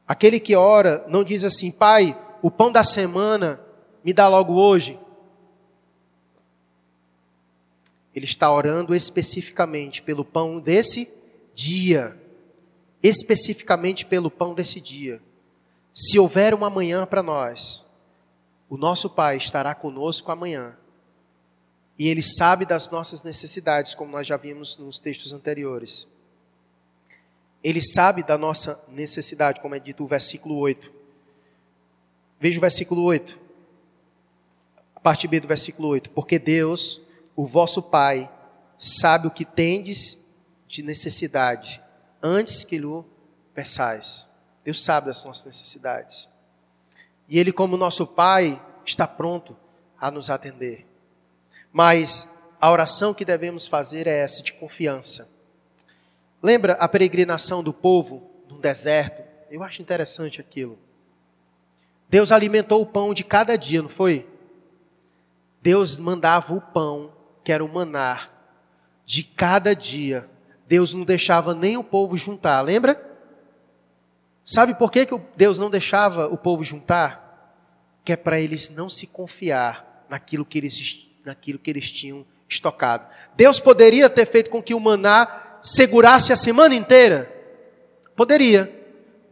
[0.08, 3.60] Aquele que ora não diz assim, Pai, o pão da semana
[4.04, 5.00] me dá logo hoje.
[8.14, 11.12] Ele está orando especificamente pelo pão desse
[11.54, 12.20] dia.
[13.02, 15.22] Especificamente pelo pão desse dia.
[15.94, 17.86] Se houver uma manhã para nós,
[18.68, 20.76] o nosso Pai estará conosco amanhã.
[22.00, 26.08] E Ele sabe das nossas necessidades, como nós já vimos nos textos anteriores.
[27.64, 30.92] Ele sabe da nossa necessidade, como é dito o versículo 8.
[32.40, 33.40] Veja o versículo 8.
[34.96, 36.10] A parte B do versículo 8.
[36.10, 37.00] Porque Deus,
[37.36, 38.30] o vosso Pai,
[38.76, 40.18] sabe o que tendes
[40.68, 41.82] de necessidade,
[42.22, 43.04] antes que lhe
[43.54, 44.28] peçais.
[44.64, 46.30] Deus sabe das nossas necessidades.
[47.28, 49.56] E Ele, como nosso Pai, está pronto
[50.00, 50.86] a nos atender.
[51.72, 52.28] Mas
[52.60, 55.28] a oração que devemos fazer é essa, de confiança.
[56.42, 59.24] Lembra a peregrinação do povo no deserto?
[59.50, 60.78] Eu acho interessante aquilo.
[62.10, 64.28] Deus alimentou o pão de cada dia, não foi?
[65.62, 68.32] Deus mandava o pão, que era o manar,
[69.06, 70.30] de cada dia.
[70.68, 73.13] Deus não deixava nem o povo juntar, lembra?
[74.46, 77.56] Sabe por que, que Deus não deixava o povo juntar?
[78.04, 83.08] Que é para eles não se confiar naquilo que eles, naquilo que eles tinham estocado.
[83.36, 87.32] Deus poderia ter feito com que o maná segurasse a semana inteira?
[88.16, 88.72] Poderia.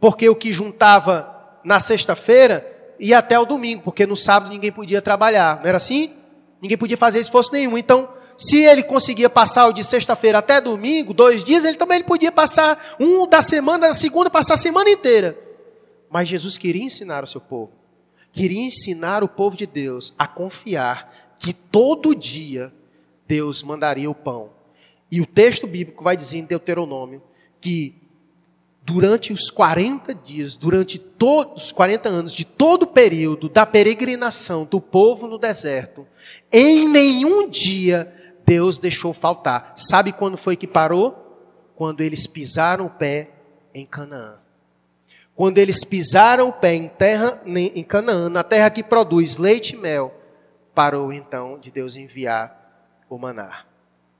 [0.00, 2.66] Porque o que juntava na sexta-feira
[2.98, 5.60] ia até o domingo, porque no sábado ninguém podia trabalhar.
[5.60, 6.14] Não era assim?
[6.60, 7.76] Ninguém podia fazer esforço nenhum.
[7.76, 8.08] Então,
[8.42, 12.96] se ele conseguia passar o de sexta-feira até domingo, dois dias, ele também podia passar
[12.98, 15.38] um da semana, da segunda, passar a semana inteira.
[16.10, 17.70] Mas Jesus queria ensinar o seu povo.
[18.32, 22.72] Queria ensinar o povo de Deus a confiar que todo dia
[23.28, 24.50] Deus mandaria o pão.
[25.08, 27.22] E o texto bíblico vai dizer em Deuteronômio
[27.60, 27.94] que
[28.84, 34.64] durante os 40 dias, durante todos os 40 anos de todo o período da peregrinação
[34.64, 36.04] do povo no deserto,
[36.50, 38.12] em nenhum dia
[38.44, 39.72] Deus deixou faltar.
[39.76, 41.18] Sabe quando foi que parou?
[41.74, 43.30] Quando eles pisaram o pé
[43.74, 44.40] em Canaã.
[45.34, 49.78] Quando eles pisaram o pé em terra em Canaã, na terra que produz leite e
[49.78, 50.14] mel,
[50.74, 53.64] parou então de Deus enviar o maná.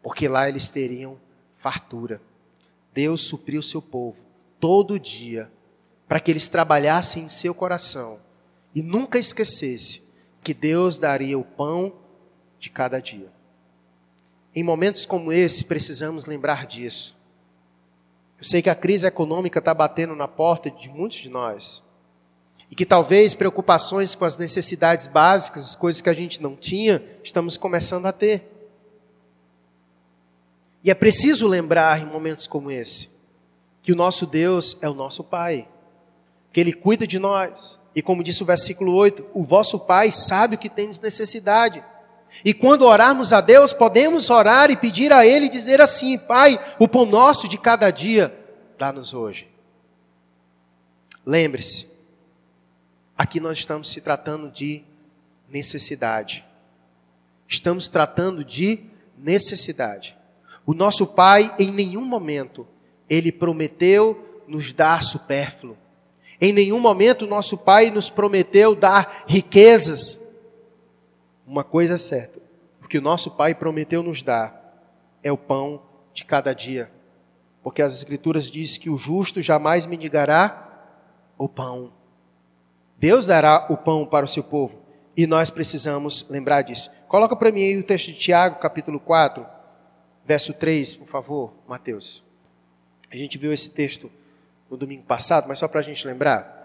[0.02, 1.18] Porque lá eles teriam
[1.56, 2.20] fartura.
[2.92, 4.16] Deus supriu seu povo
[4.58, 5.50] todo dia
[6.08, 8.18] para que eles trabalhassem em seu coração
[8.74, 10.02] e nunca esquecesse
[10.42, 11.92] que Deus daria o pão
[12.58, 13.30] de cada dia.
[14.54, 17.16] Em momentos como esse, precisamos lembrar disso.
[18.38, 21.82] Eu sei que a crise econômica está batendo na porta de muitos de nós.
[22.70, 27.02] E que talvez preocupações com as necessidades básicas, as coisas que a gente não tinha,
[27.22, 28.50] estamos começando a ter.
[30.82, 33.08] E é preciso lembrar em momentos como esse,
[33.80, 35.68] que o nosso Deus é o nosso Pai,
[36.52, 37.78] que Ele cuida de nós.
[37.94, 41.84] E como disse o versículo 8, o vosso Pai sabe o que tem necessidade.
[42.44, 46.88] E quando orarmos a Deus, podemos orar e pedir a Ele dizer assim: Pai, o
[46.88, 48.34] pão nosso de cada dia,
[48.78, 49.48] dá-nos hoje.
[51.24, 51.86] Lembre-se,
[53.16, 54.82] aqui nós estamos se tratando de
[55.48, 56.44] necessidade.
[57.46, 58.80] Estamos tratando de
[59.16, 60.16] necessidade.
[60.64, 62.66] O nosso Pai, em nenhum momento,
[63.08, 65.76] Ele prometeu nos dar supérfluo.
[66.40, 70.21] Em nenhum momento, nosso Pai nos prometeu dar riquezas
[71.46, 72.40] uma coisa é certa:
[72.82, 74.62] o que o nosso Pai prometeu nos dar
[75.22, 75.82] é o pão
[76.12, 76.90] de cada dia.
[77.62, 80.68] Porque as Escrituras dizem que o justo jamais mendigará
[81.38, 81.92] o pão.
[82.98, 84.80] Deus dará o pão para o seu povo.
[85.16, 86.90] E nós precisamos lembrar disso.
[87.06, 89.46] Coloca para mim aí o texto de Tiago, capítulo 4,
[90.24, 92.24] verso 3, por favor, Mateus.
[93.10, 94.10] A gente viu esse texto
[94.70, 96.61] no domingo passado, mas só para a gente lembrar.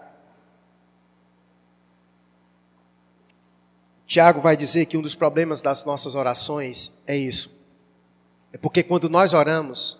[4.08, 7.54] Tiago vai dizer que um dos problemas das nossas orações é isso.
[8.50, 9.98] É porque quando nós oramos,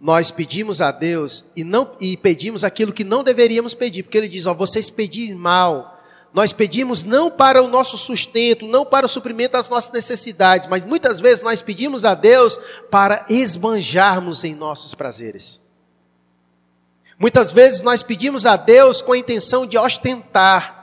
[0.00, 4.28] nós pedimos a Deus e não e pedimos aquilo que não deveríamos pedir, porque ele
[4.28, 6.00] diz: "Ó, vocês pedem mal".
[6.32, 10.84] Nós pedimos não para o nosso sustento, não para o suprimento das nossas necessidades, mas
[10.84, 12.60] muitas vezes nós pedimos a Deus
[12.90, 15.60] para esbanjarmos em nossos prazeres.
[17.18, 20.76] Muitas vezes nós pedimos a Deus com a intenção de ostentar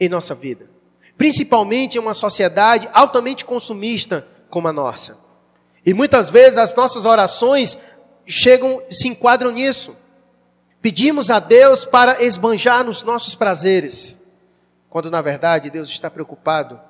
[0.00, 0.73] em nossa vida
[1.16, 5.18] principalmente em uma sociedade altamente consumista como a nossa.
[5.84, 7.78] E muitas vezes as nossas orações
[8.26, 9.96] chegam, se enquadram nisso.
[10.80, 14.18] Pedimos a Deus para esbanjar nos nossos prazeres,
[14.90, 16.80] quando na verdade Deus está preocupado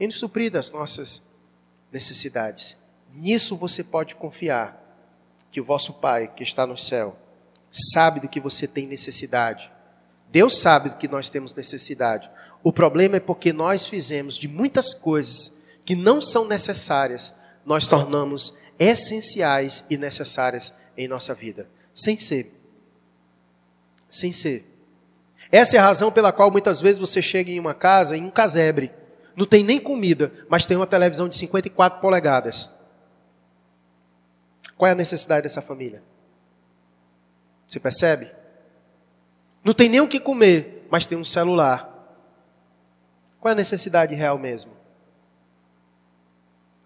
[0.00, 1.22] em suprir das nossas
[1.90, 2.76] necessidades.
[3.12, 4.80] Nisso você pode confiar
[5.50, 7.16] que o vosso Pai que está no céu
[7.70, 9.70] sabe do que você tem necessidade.
[10.30, 12.30] Deus sabe do que nós temos necessidade.
[12.62, 15.52] O problema é porque nós fizemos de muitas coisas
[15.84, 17.34] que não são necessárias,
[17.64, 22.52] nós tornamos essenciais e necessárias em nossa vida, sem ser.
[24.08, 24.64] Sem ser.
[25.50, 28.30] Essa é a razão pela qual muitas vezes você chega em uma casa, em um
[28.30, 28.92] casebre,
[29.36, 32.70] não tem nem comida, mas tem uma televisão de 54 polegadas.
[34.76, 36.02] Qual é a necessidade dessa família?
[37.66, 38.30] Você percebe?
[39.64, 41.91] Não tem nem o que comer, mas tem um celular.
[43.42, 44.70] Qual é a necessidade real mesmo?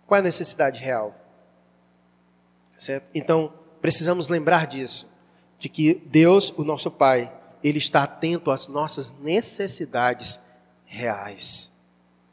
[0.06, 1.14] Qual é a necessidade real?
[2.78, 3.06] Certo?
[3.14, 3.52] Então,
[3.82, 5.12] precisamos lembrar disso,
[5.58, 7.30] de que Deus, o nosso Pai,
[7.62, 10.40] Ele está atento às nossas necessidades
[10.86, 11.70] reais.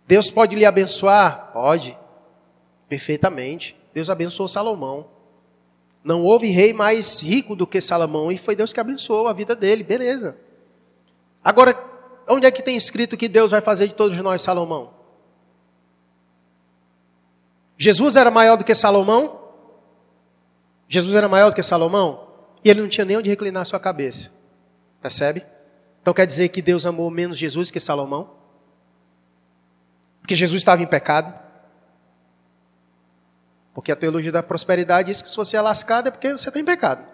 [0.07, 1.51] Deus pode lhe abençoar?
[1.51, 1.97] Pode.
[2.87, 3.75] Perfeitamente.
[3.93, 5.05] Deus abençoou Salomão.
[6.01, 9.53] Não houve rei mais rico do que Salomão e foi Deus que abençoou a vida
[9.53, 10.37] dele, beleza.
[11.43, 11.91] Agora,
[12.27, 14.93] onde é que tem escrito que Deus vai fazer de todos nós Salomão?
[17.77, 19.41] Jesus era maior do que Salomão?
[20.87, 22.27] Jesus era maior do que Salomão?
[22.63, 24.31] E ele não tinha nem onde reclinar sua cabeça.
[25.01, 25.45] Percebe?
[26.01, 28.31] Então quer dizer que Deus amou menos Jesus que Salomão?
[30.19, 31.41] Porque Jesus estava em pecado?
[33.73, 36.63] Porque a teologia da prosperidade diz que se você é lascado é porque você tem
[36.63, 37.05] pecado.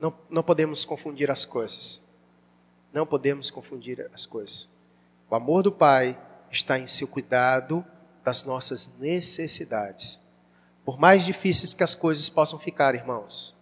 [0.00, 2.03] Não, não podemos confundir as coisas.
[2.94, 4.68] Não podemos confundir as coisas.
[5.28, 6.16] O amor do Pai
[6.48, 7.84] está em seu cuidado
[8.22, 10.20] das nossas necessidades.
[10.84, 13.52] Por mais difíceis que as coisas possam ficar, irmãos,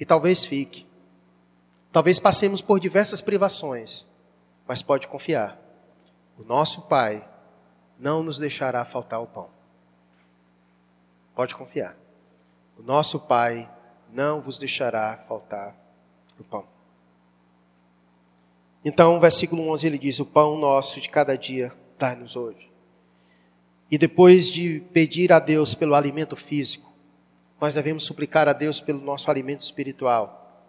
[0.00, 0.86] e talvez fique,
[1.92, 4.08] talvez passemos por diversas privações,
[4.66, 5.60] mas pode confiar,
[6.38, 7.28] o nosso Pai
[7.98, 9.50] não nos deixará faltar o pão.
[11.34, 11.94] Pode confiar.
[12.78, 13.70] O nosso Pai
[14.10, 15.76] não vos deixará faltar
[16.38, 16.77] o pão.
[18.88, 22.72] Então, versículo 11 ele diz: O pão nosso de cada dia dá-nos hoje.
[23.90, 26.90] E depois de pedir a Deus pelo alimento físico,
[27.60, 30.64] nós devemos suplicar a Deus pelo nosso alimento espiritual.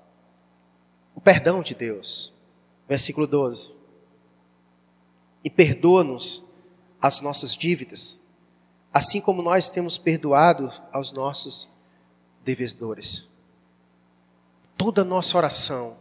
[1.15, 2.34] O perdão de Deus.
[2.89, 3.74] Versículo 12.
[5.41, 6.43] E perdoa-nos
[7.01, 8.20] as nossas dívidas,
[8.93, 11.70] assim como nós temos perdoado aos nossos
[12.43, 13.30] devedores.
[14.76, 15.95] Toda nossa oração,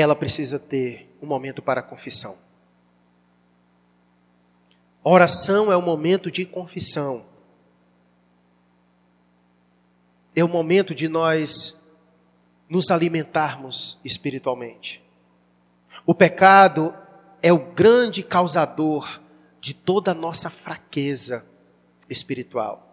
[0.00, 2.36] ela precisa ter um momento para confissão.
[5.02, 7.24] Oração é o momento de confissão.
[10.36, 11.76] É o momento de nós
[12.68, 15.02] nos alimentarmos espiritualmente.
[16.06, 16.94] O pecado
[17.42, 19.20] é o grande causador
[19.60, 21.44] de toda a nossa fraqueza
[22.08, 22.88] espiritual.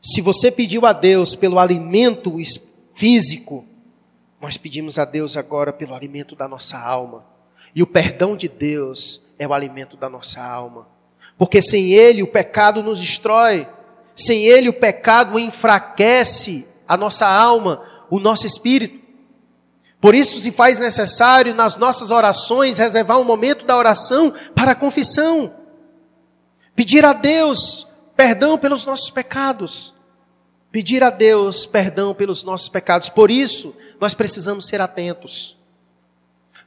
[0.00, 2.32] Se você pediu a Deus pelo alimento
[2.94, 3.67] físico,
[4.40, 7.24] nós pedimos a Deus agora pelo alimento da nossa alma.
[7.74, 10.86] E o perdão de Deus é o alimento da nossa alma.
[11.36, 13.68] Porque sem Ele o pecado nos destrói.
[14.16, 18.98] Sem Ele o pecado enfraquece a nossa alma, o nosso espírito.
[20.00, 24.76] Por isso se faz necessário nas nossas orações reservar um momento da oração para a
[24.76, 25.52] confissão.
[26.74, 27.86] Pedir a Deus
[28.16, 29.94] perdão pelos nossos pecados.
[30.70, 33.08] Pedir a Deus perdão pelos nossos pecados.
[33.08, 35.56] Por isso, nós precisamos ser atentos.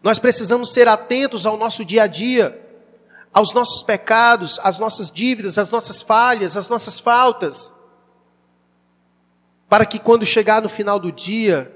[0.04, 2.60] Nós precisamos ser atentos ao nosso dia a dia,
[3.34, 7.72] aos nossos pecados, às nossas dívidas, às nossas falhas, às nossas faltas.
[9.70, 11.74] Para que quando chegar no final do dia,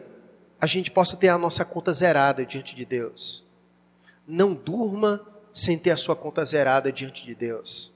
[0.59, 3.45] a gente possa ter a nossa conta zerada diante de Deus.
[4.27, 5.21] Não durma
[5.53, 7.93] sem ter a sua conta zerada diante de Deus.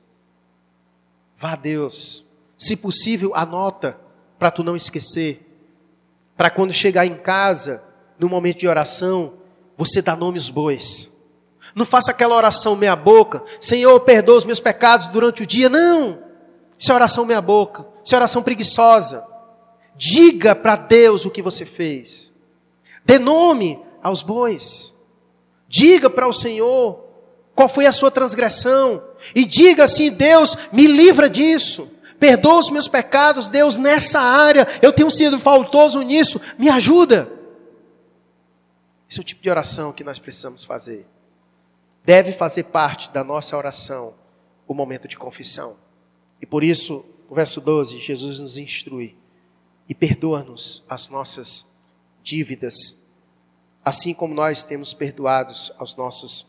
[1.38, 2.24] Vá a Deus.
[2.58, 4.00] Se possível, anota
[4.38, 5.49] para tu não esquecer.
[6.40, 7.84] Para quando chegar em casa,
[8.18, 9.34] no momento de oração,
[9.78, 11.12] você dá nomes bois.
[11.76, 15.68] Não faça aquela oração meia boca, Senhor, perdoa os meus pecados durante o dia.
[15.68, 16.18] Não.
[16.78, 17.86] Isso é oração meia boca.
[18.02, 19.22] Isso é oração preguiçosa.
[19.98, 22.32] Diga para Deus o que você fez.
[23.04, 24.96] Dê nome aos bois.
[25.68, 27.04] Diga para o Senhor
[27.54, 29.04] qual foi a sua transgressão?
[29.36, 31.92] E diga assim: Deus, me livra disso.
[32.20, 34.68] Perdoa os meus pecados, Deus, nessa área.
[34.82, 36.40] Eu tenho sido faltoso nisso.
[36.58, 37.32] Me ajuda.
[39.10, 41.08] Esse é o tipo de oração que nós precisamos fazer.
[42.04, 44.14] Deve fazer parte da nossa oração
[44.68, 45.78] o momento de confissão.
[46.42, 49.18] E por isso, o verso 12, Jesus nos instrui.
[49.88, 51.66] E perdoa-nos as nossas
[52.22, 52.96] dívidas,
[53.84, 56.46] assim como nós temos perdoados aos nossos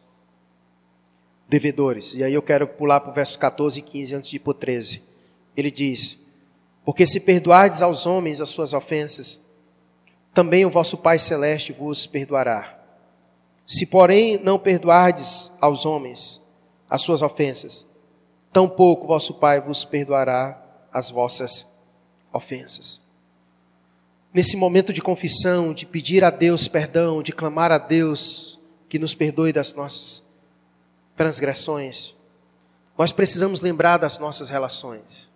[1.48, 2.14] devedores.
[2.14, 4.50] E aí eu quero pular para o verso 14 e 15 antes de ir para
[4.50, 5.09] o 13.
[5.60, 6.18] Ele diz:
[6.84, 9.40] Porque se perdoardes aos homens as suas ofensas,
[10.34, 12.78] também o vosso Pai Celeste vos perdoará.
[13.66, 16.40] Se, porém, não perdoardes aos homens
[16.88, 17.86] as suas ofensas,
[18.52, 20.60] tampouco vosso Pai vos perdoará
[20.92, 21.66] as vossas
[22.32, 23.02] ofensas.
[24.32, 28.58] Nesse momento de confissão, de pedir a Deus perdão, de clamar a Deus
[28.88, 30.22] que nos perdoe das nossas
[31.16, 32.16] transgressões,
[32.96, 35.29] nós precisamos lembrar das nossas relações.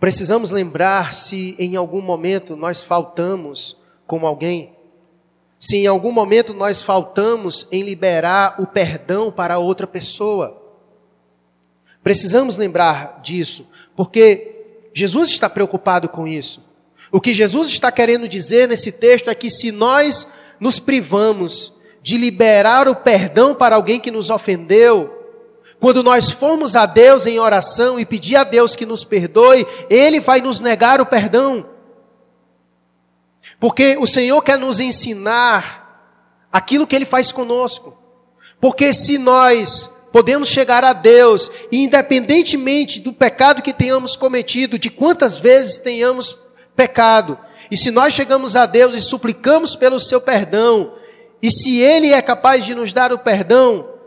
[0.00, 3.76] Precisamos lembrar se em algum momento nós faltamos
[4.06, 4.74] como alguém,
[5.58, 10.58] se em algum momento nós faltamos em liberar o perdão para outra pessoa.
[12.02, 16.64] Precisamos lembrar disso, porque Jesus está preocupado com isso.
[17.12, 20.26] O que Jesus está querendo dizer nesse texto é que se nós
[20.58, 25.19] nos privamos de liberar o perdão para alguém que nos ofendeu,
[25.80, 30.20] quando nós formos a Deus em oração e pedir a Deus que nos perdoe, Ele
[30.20, 31.66] vai nos negar o perdão.
[33.58, 37.96] Porque o Senhor quer nos ensinar aquilo que Ele faz conosco.
[38.60, 44.90] Porque se nós podemos chegar a Deus, e independentemente do pecado que tenhamos cometido, de
[44.90, 46.38] quantas vezes tenhamos
[46.76, 47.38] pecado,
[47.70, 50.92] e se nós chegamos a Deus e suplicamos pelo seu perdão,
[51.42, 53.99] e se Ele é capaz de nos dar o perdão,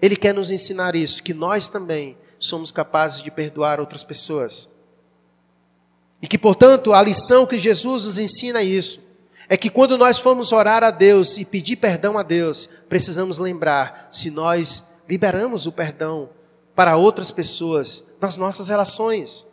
[0.00, 4.68] ele quer nos ensinar isso, que nós também somos capazes de perdoar outras pessoas.
[6.22, 9.00] E que, portanto, a lição que Jesus nos ensina é isso.
[9.48, 14.08] É que quando nós formos orar a Deus e pedir perdão a Deus, precisamos lembrar
[14.10, 16.30] se nós liberamos o perdão
[16.74, 19.46] para outras pessoas nas nossas relações.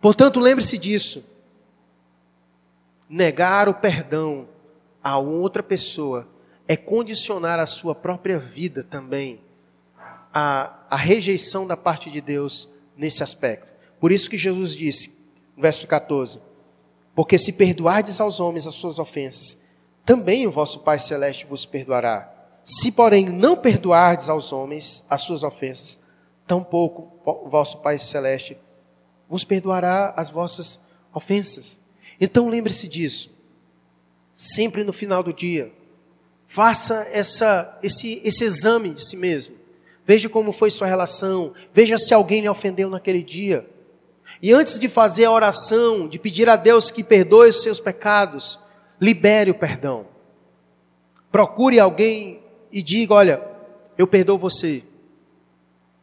[0.00, 1.24] Portanto, lembre-se disso.
[3.08, 4.48] Negar o perdão
[5.02, 6.28] a outra pessoa
[6.66, 9.43] é condicionar a sua própria vida também
[10.34, 13.72] a, a rejeição da parte de Deus nesse aspecto.
[14.00, 15.14] Por isso que Jesus disse,
[15.56, 16.42] verso 14:
[17.14, 19.56] Porque se perdoardes aos homens as suas ofensas,
[20.04, 22.30] também o vosso Pai Celeste vos perdoará.
[22.64, 25.98] Se, porém, não perdoardes aos homens as suas ofensas,
[26.46, 28.58] tampouco o vosso Pai Celeste
[29.28, 30.80] vos perdoará as vossas
[31.12, 31.80] ofensas.
[32.20, 33.32] Então lembre-se disso.
[34.34, 35.72] Sempre no final do dia,
[36.46, 39.63] faça essa, esse, esse exame de si mesmo.
[40.06, 41.52] Veja como foi sua relação.
[41.72, 43.68] Veja se alguém lhe ofendeu naquele dia.
[44.42, 48.58] E antes de fazer a oração, de pedir a Deus que perdoe os seus pecados,
[49.00, 50.06] libere o perdão.
[51.30, 52.42] Procure alguém
[52.72, 53.42] e diga: Olha,
[53.96, 54.82] eu perdoo você.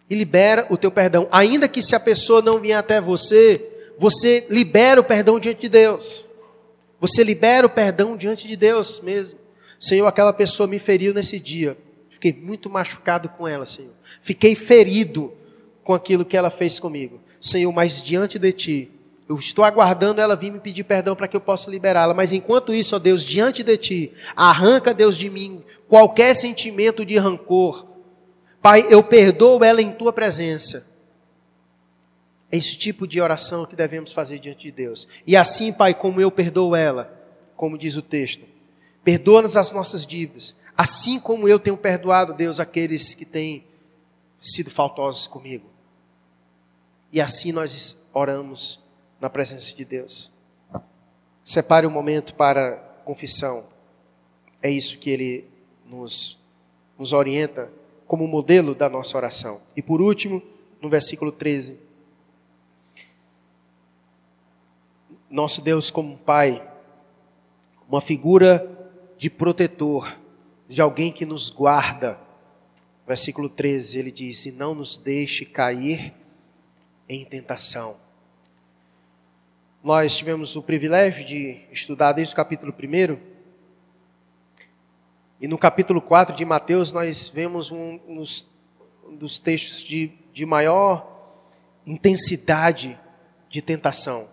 [0.10, 1.28] E libera o teu perdão.
[1.32, 3.66] Ainda que se a pessoa não vier até você,
[3.97, 6.26] você libera o perdão diante de Deus.
[6.99, 9.39] Você libera o perdão diante de Deus mesmo.
[9.80, 11.78] Senhor, aquela pessoa me feriu nesse dia.
[12.22, 13.93] Fiquei muito machucado com ela, Senhor.
[14.22, 15.34] Fiquei ferido
[15.84, 17.19] com aquilo que ela fez comigo.
[17.41, 18.91] Senhor, mas diante de Ti,
[19.28, 22.13] eu estou aguardando ela vir me pedir perdão para que eu possa liberá-la.
[22.13, 27.17] Mas enquanto isso, ó Deus, diante de Ti, arranca, Deus, de mim qualquer sentimento de
[27.17, 27.88] rancor.
[28.61, 30.86] Pai, eu perdoo ela em Tua presença.
[32.51, 35.07] É esse tipo de oração que devemos fazer diante de Deus.
[35.26, 37.11] E assim, Pai, como eu perdoo ela,
[37.55, 38.45] como diz o texto,
[39.03, 43.63] perdoa-nos as nossas dívidas, Assim como eu tenho perdoado, Deus, aqueles que têm
[44.39, 45.69] sido faltosos comigo.
[47.11, 48.84] E assim nós oramos
[49.19, 50.32] na presença de Deus.
[51.43, 53.65] Separe um momento para confissão.
[54.59, 55.47] É isso que ele
[55.86, 56.39] nos,
[56.97, 57.71] nos orienta
[58.07, 59.61] como modelo da nossa oração.
[59.75, 60.41] E por último,
[60.82, 61.77] no versículo 13.
[65.29, 66.67] Nosso Deus como Pai,
[67.88, 68.67] uma figura
[69.15, 70.19] de protetor,
[70.72, 72.17] de alguém que nos guarda.
[73.05, 76.13] Versículo 13, ele diz: E não nos deixe cair
[77.09, 77.97] em tentação.
[79.84, 83.17] Nós tivemos o privilégio de estudar desde o capítulo 1.
[85.41, 91.36] E no capítulo 4 de Mateus, nós vemos um, um dos textos de, de maior
[91.86, 92.97] intensidade
[93.49, 94.30] de tentação.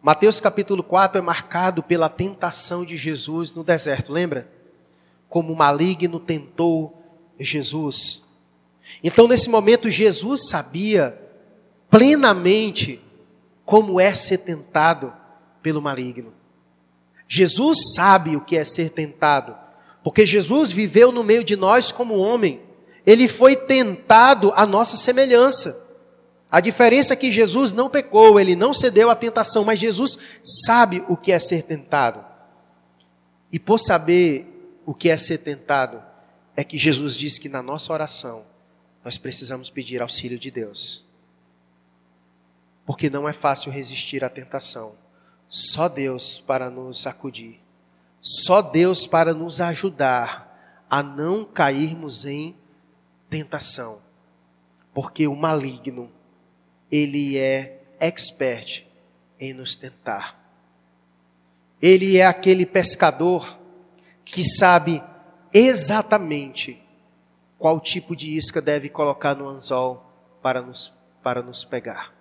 [0.00, 4.61] Mateus capítulo 4 é marcado pela tentação de Jesus no deserto, lembra?
[5.32, 7.02] Como o maligno tentou
[7.40, 8.22] Jesus.
[9.02, 11.18] Então, nesse momento, Jesus sabia
[11.88, 13.00] plenamente
[13.64, 15.10] como é ser tentado
[15.62, 16.34] pelo maligno.
[17.26, 19.56] Jesus sabe o que é ser tentado,
[20.04, 22.60] porque Jesus viveu no meio de nós como homem.
[23.06, 25.82] Ele foi tentado à nossa semelhança.
[26.50, 31.02] A diferença é que Jesus não pecou, ele não cedeu à tentação, mas Jesus sabe
[31.08, 32.22] o que é ser tentado.
[33.50, 34.51] E por saber
[34.92, 36.02] o que é ser tentado
[36.54, 38.44] é que Jesus diz que na nossa oração
[39.02, 41.02] nós precisamos pedir auxílio de Deus.
[42.84, 44.92] Porque não é fácil resistir à tentação.
[45.48, 47.58] Só Deus para nos acudir.
[48.20, 52.54] Só Deus para nos ajudar a não cairmos em
[53.30, 53.98] tentação.
[54.92, 56.12] Porque o maligno,
[56.90, 58.84] ele é expert
[59.40, 60.38] em nos tentar.
[61.80, 63.61] Ele é aquele pescador
[64.32, 65.04] que sabe
[65.52, 66.82] exatamente
[67.58, 70.10] qual tipo de isca deve colocar no anzol
[70.42, 70.90] para nos,
[71.22, 72.14] para nos pegar.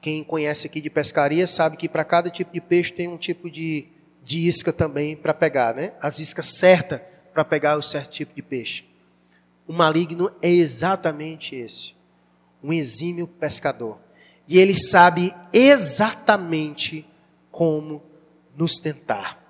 [0.00, 3.50] Quem conhece aqui de pescaria sabe que para cada tipo de peixe tem um tipo
[3.50, 3.88] de
[4.22, 5.92] de isca também para pegar, né?
[6.00, 7.00] As iscas certas
[7.34, 8.84] para pegar o certo tipo de peixe.
[9.66, 11.94] O maligno é exatamente esse,
[12.62, 13.98] um exímio pescador.
[14.48, 17.06] E ele sabe exatamente
[17.50, 18.02] como
[18.56, 19.43] nos tentar.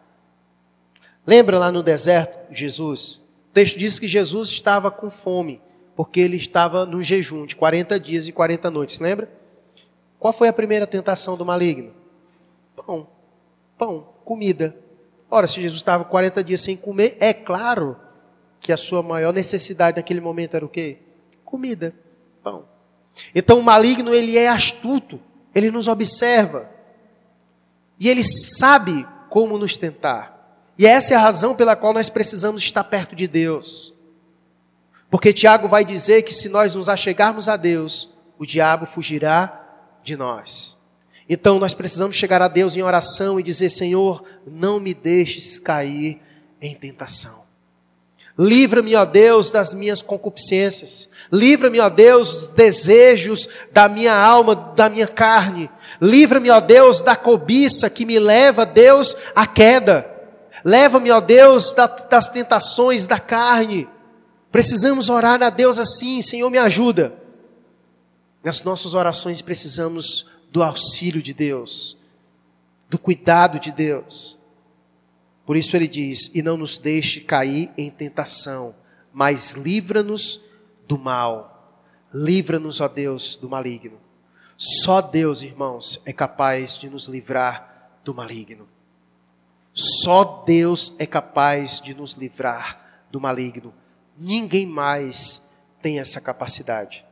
[1.27, 3.17] Lembra lá no deserto, Jesus?
[3.51, 5.61] O texto diz que Jesus estava com fome,
[5.97, 9.31] porque ele estava no jejum de 40 dias e 40 noites, lembra?
[10.19, 11.93] Qual foi a primeira tentação do maligno?
[12.77, 13.09] Pão.
[13.79, 14.77] Pão, comida.
[15.31, 17.97] Ora, se Jesus estava 40 dias sem comer, é claro
[18.61, 20.99] que a sua maior necessidade naquele momento era o quê?
[21.45, 21.95] Comida,
[22.43, 22.65] pão.
[23.35, 25.21] Então o maligno, ele é astuto,
[25.55, 26.71] ele nos observa.
[27.99, 30.34] E ele sabe como nos tentar.
[30.79, 33.95] E essa é a razão pela qual nós precisamos estar perto de Deus.
[35.11, 39.61] Porque Tiago vai dizer que se nós nos achegarmos a Deus, o diabo fugirá
[40.03, 40.77] de nós.
[41.29, 46.21] Então nós precisamos chegar a Deus em oração e dizer: Senhor, não me deixes cair
[46.61, 47.45] em tentação.
[48.37, 51.09] Livra-me, ó Deus, das minhas concupiscências.
[51.33, 55.71] Livra-me, ó Deus, dos desejos da minha alma, da minha carne.
[56.01, 60.14] Livra-me, ó Deus, da cobiça que me leva, Deus, à queda.
[60.65, 61.75] Leva-me, ó Deus,
[62.09, 63.87] das tentações da carne.
[64.51, 67.15] Precisamos orar a Deus assim, Senhor, me ajuda.
[68.43, 71.99] Nas nossas orações precisamos do auxílio de Deus,
[72.89, 74.39] do cuidado de Deus.
[75.45, 78.75] Por isso ele diz: E não nos deixe cair em tentação,
[79.13, 80.41] mas livra-nos
[80.89, 81.83] do mal.
[82.13, 83.99] Livra-nos, ó Deus, do maligno.
[84.57, 88.69] Só Deus, irmãos, é capaz de nos livrar do maligno.
[89.75, 93.75] Só Deus é capaz de nos livrar do maligno.
[94.17, 95.43] Ninguém mais
[95.83, 97.05] tem essa capacidade.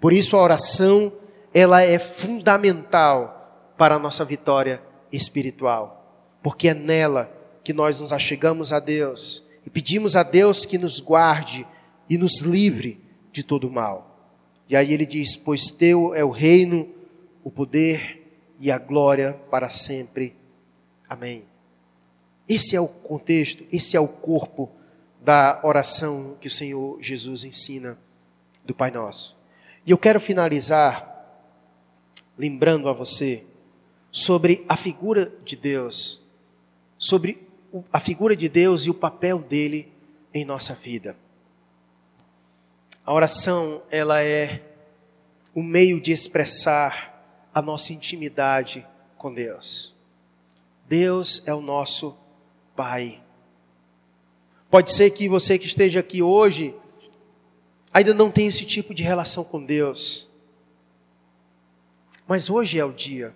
[0.00, 1.12] Por isso a oração,
[1.52, 4.82] ela é fundamental para a nossa vitória
[5.12, 7.30] espiritual, porque é nela
[7.62, 11.66] que nós nos achegamos a Deus e pedimos a Deus que nos guarde
[12.08, 14.32] e nos livre de todo mal.
[14.68, 16.88] E aí ele diz: Pois teu é o reino,
[17.42, 20.36] o poder e a glória para sempre.
[21.08, 21.53] Amém.
[22.48, 24.70] Esse é o contexto, esse é o corpo
[25.20, 27.98] da oração que o Senhor Jesus ensina
[28.64, 29.36] do Pai Nosso.
[29.86, 31.10] E eu quero finalizar
[32.36, 33.44] lembrando a você
[34.10, 36.22] sobre a figura de Deus,
[36.98, 37.48] sobre
[37.92, 39.92] a figura de Deus e o papel dele
[40.32, 41.16] em nossa vida.
[43.04, 44.62] A oração, ela é
[45.54, 48.86] o meio de expressar a nossa intimidade
[49.16, 49.94] com Deus.
[50.88, 52.16] Deus é o nosso
[52.76, 53.22] Pai.
[54.70, 56.74] Pode ser que você que esteja aqui hoje
[57.92, 60.28] ainda não tenha esse tipo de relação com Deus.
[62.26, 63.32] Mas hoje é o dia.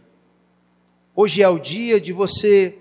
[1.15, 2.77] Hoje é o dia de você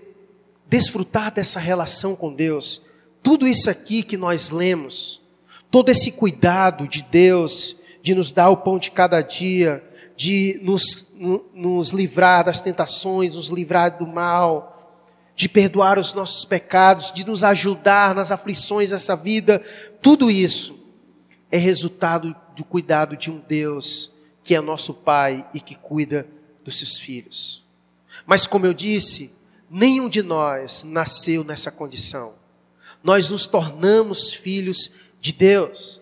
[0.66, 2.82] desfrutar dessa relação com Deus.
[3.22, 5.20] Tudo isso aqui que nós lemos,
[5.70, 9.84] todo esse cuidado de Deus, de nos dar o pão de cada dia,
[10.16, 11.06] de nos,
[11.54, 14.77] nos livrar das tentações, nos livrar do mal,
[15.38, 19.62] de perdoar os nossos pecados, de nos ajudar nas aflições dessa vida,
[20.02, 20.78] tudo isso
[21.50, 24.12] é resultado do cuidado de um Deus
[24.42, 26.26] que é nosso Pai e que cuida
[26.62, 27.64] dos seus filhos.
[28.26, 29.32] Mas como eu disse,
[29.70, 32.34] Nenhum de nós nasceu nessa condição.
[33.02, 36.00] Nós nos tornamos filhos de Deus.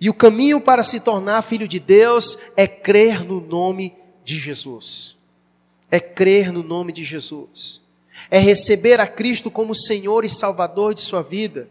[0.00, 3.94] E o caminho para se tornar filho de Deus é crer no nome
[4.24, 5.18] de Jesus.
[5.90, 7.82] É crer no nome de Jesus.
[8.30, 11.68] É receber a Cristo como Senhor e Salvador de sua vida.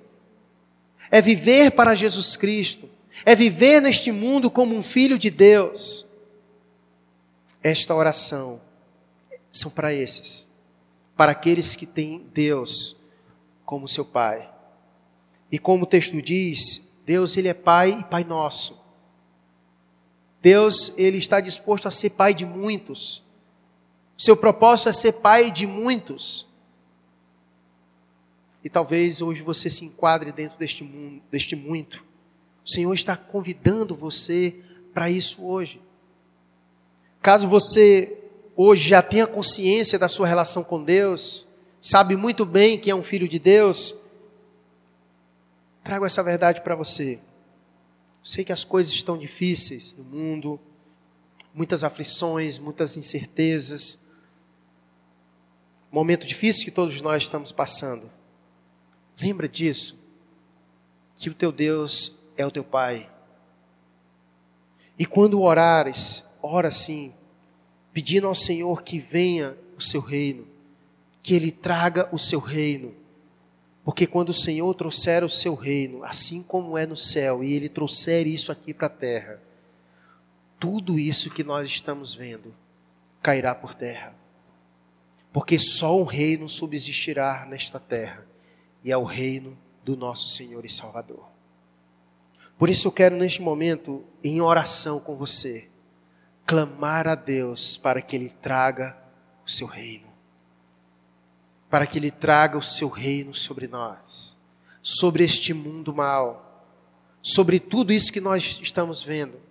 [1.10, 2.90] É viver para Jesus Cristo.
[3.26, 6.06] É viver neste mundo como um filho de Deus.
[7.62, 8.60] Esta oração
[9.52, 10.50] são para esses
[11.16, 12.96] para aqueles que têm Deus
[13.66, 14.50] como seu Pai.
[15.52, 18.82] E como o texto diz, Deus ele é Pai e Pai nosso.
[20.42, 23.23] Deus ele está disposto a ser Pai de muitos.
[24.18, 26.48] Seu propósito é ser Pai de muitos.
[28.64, 32.04] E talvez hoje você se enquadre dentro deste mundo, deste muito.
[32.66, 34.56] O Senhor está convidando você
[34.94, 35.82] para isso hoje.
[37.22, 38.18] Caso você
[38.56, 41.48] hoje já tem a consciência da sua relação com Deus,
[41.82, 43.96] sabe muito bem que é um filho de Deus,
[45.84, 47.20] trago essa verdade para você.
[48.24, 50.60] Sei que as coisas estão difíceis no mundo,
[51.54, 54.00] muitas aflições, muitas incertezas,
[55.92, 58.10] momento difícil que todos nós estamos passando.
[59.22, 59.96] Lembra disso,
[61.16, 63.10] que o teu Deus é o teu Pai.
[64.98, 67.14] E quando orares, ora sim,
[67.94, 70.48] pedindo ao Senhor que venha o seu reino,
[71.22, 72.96] que Ele traga o seu reino.
[73.84, 77.70] Porque quando o Senhor trouxer o seu reino, assim como é no céu, e Ele
[77.70, 79.40] trouxer isso aqui para a terra,
[80.64, 82.56] tudo isso que nós estamos vendo
[83.22, 84.16] cairá por terra.
[85.34, 88.26] Porque só um reino subsistirá nesta terra,
[88.82, 91.26] e é o reino do nosso Senhor e Salvador.
[92.58, 95.68] Por isso eu quero neste momento, em oração com você,
[96.46, 98.98] clamar a Deus para que Ele traga
[99.46, 100.08] o seu reino.
[101.70, 104.38] Para que Ele traga o seu reino sobre nós,
[104.82, 106.66] sobre este mundo mal,
[107.22, 109.43] sobre tudo isso que nós estamos vendo.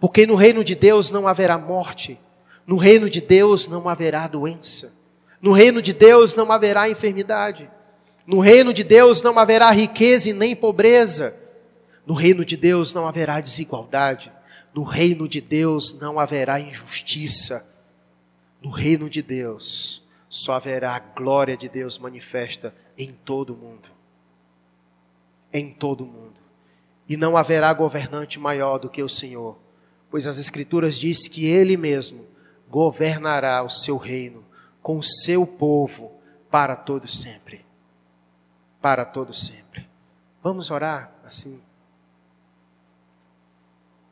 [0.00, 2.18] Porque no reino de Deus não haverá morte,
[2.66, 4.92] no reino de Deus não haverá doença,
[5.40, 7.70] no reino de Deus não haverá enfermidade,
[8.26, 11.36] no reino de Deus não haverá riqueza e nem pobreza,
[12.06, 14.32] no reino de Deus não haverá desigualdade,
[14.76, 17.66] no reino de Deus não haverá injustiça.
[18.62, 23.88] No reino de Deus só haverá a glória de Deus manifesta em todo o mundo.
[25.50, 26.38] Em todo o mundo.
[27.08, 29.56] E não haverá governante maior do que o Senhor,
[30.10, 32.26] pois as Escrituras diz que Ele mesmo
[32.68, 34.44] governará o seu reino
[34.82, 36.12] com o seu povo
[36.50, 37.64] para todo sempre.
[38.80, 39.88] Para todo sempre.
[40.42, 41.60] Vamos orar assim.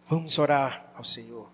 [0.09, 1.53] Vamos orar ao Senhor.